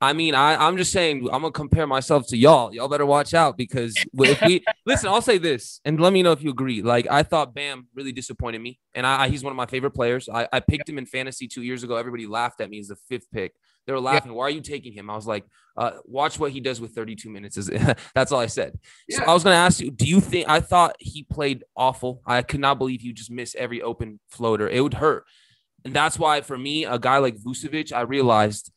[0.00, 2.72] I mean, I, I'm just saying, I'm gonna compare myself to y'all.
[2.72, 6.30] Y'all better watch out because if we listen, I'll say this, and let me know
[6.30, 6.82] if you agree.
[6.82, 9.90] Like, I thought Bam really disappointed me, and I, I he's one of my favorite
[9.90, 10.28] players.
[10.28, 11.96] I, I picked him in fantasy two years ago.
[11.96, 13.54] Everybody laughed at me as the fifth pick.
[13.86, 14.34] They were laughing.
[14.34, 15.08] Why are you taking him?
[15.10, 15.46] I was like,
[15.76, 17.56] uh, watch what he does with 32 minutes.
[17.56, 17.66] Is
[18.14, 18.78] that's all I said.
[19.10, 20.48] So I was gonna ask you, do you think?
[20.48, 22.22] I thought he played awful.
[22.24, 24.68] I could not believe you just missed every open floater.
[24.68, 25.24] It would hurt,
[25.84, 28.70] and that's why for me, a guy like Vucevic, I realized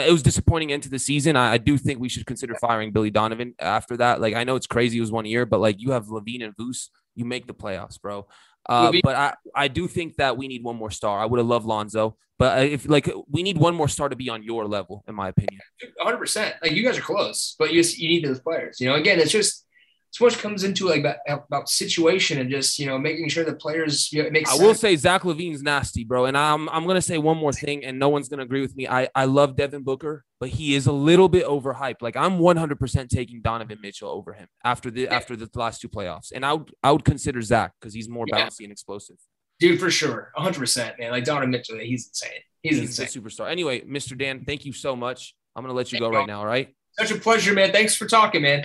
[0.00, 1.36] it, was disappointing into the season.
[1.36, 4.20] I, I do think we should consider firing Billy Donovan after that.
[4.20, 6.56] Like I know it's crazy, it was one year, but like you have LaVine and
[6.56, 8.26] Vuce, you make the playoffs, bro.
[8.68, 11.20] Uh, but I, I do think that we need one more star.
[11.20, 14.28] I would have loved Lonzo, but if like we need one more star to be
[14.28, 15.60] on your level, in my opinion.
[15.98, 16.18] 100.
[16.18, 18.80] percent Like you guys are close, but you just, you need those players.
[18.80, 19.65] You know, again, it's just
[20.10, 23.54] so much comes into like about, about situation and just you know making sure the
[23.54, 24.10] players.
[24.12, 24.50] You know, it makes.
[24.50, 26.24] I will say Zach LaVine's nasty, bro.
[26.26, 28.88] And I'm I'm gonna say one more thing, and no one's gonna agree with me.
[28.88, 32.00] I, I love Devin Booker, but he is a little bit overhyped.
[32.00, 35.88] Like I'm 100 percent taking Donovan Mitchell over him after the after the last two
[35.88, 38.46] playoffs, and I would I would consider Zach because he's more Yeah.
[38.46, 39.16] bouncy and explosive.
[39.60, 41.10] dude, for sure, 100, percent man.
[41.10, 42.40] Like Donovan Mitchell, he's insane.
[42.62, 43.22] He's, He's insane.
[43.22, 43.50] the superstar.
[43.50, 44.18] Anyway, Mr.
[44.18, 45.34] Dan, thank you so much.
[45.54, 46.40] I'm gonna let you go right now.
[46.40, 46.74] All right.
[46.98, 47.70] Such a pleasure, man.
[47.72, 48.64] Thanks for talking, man.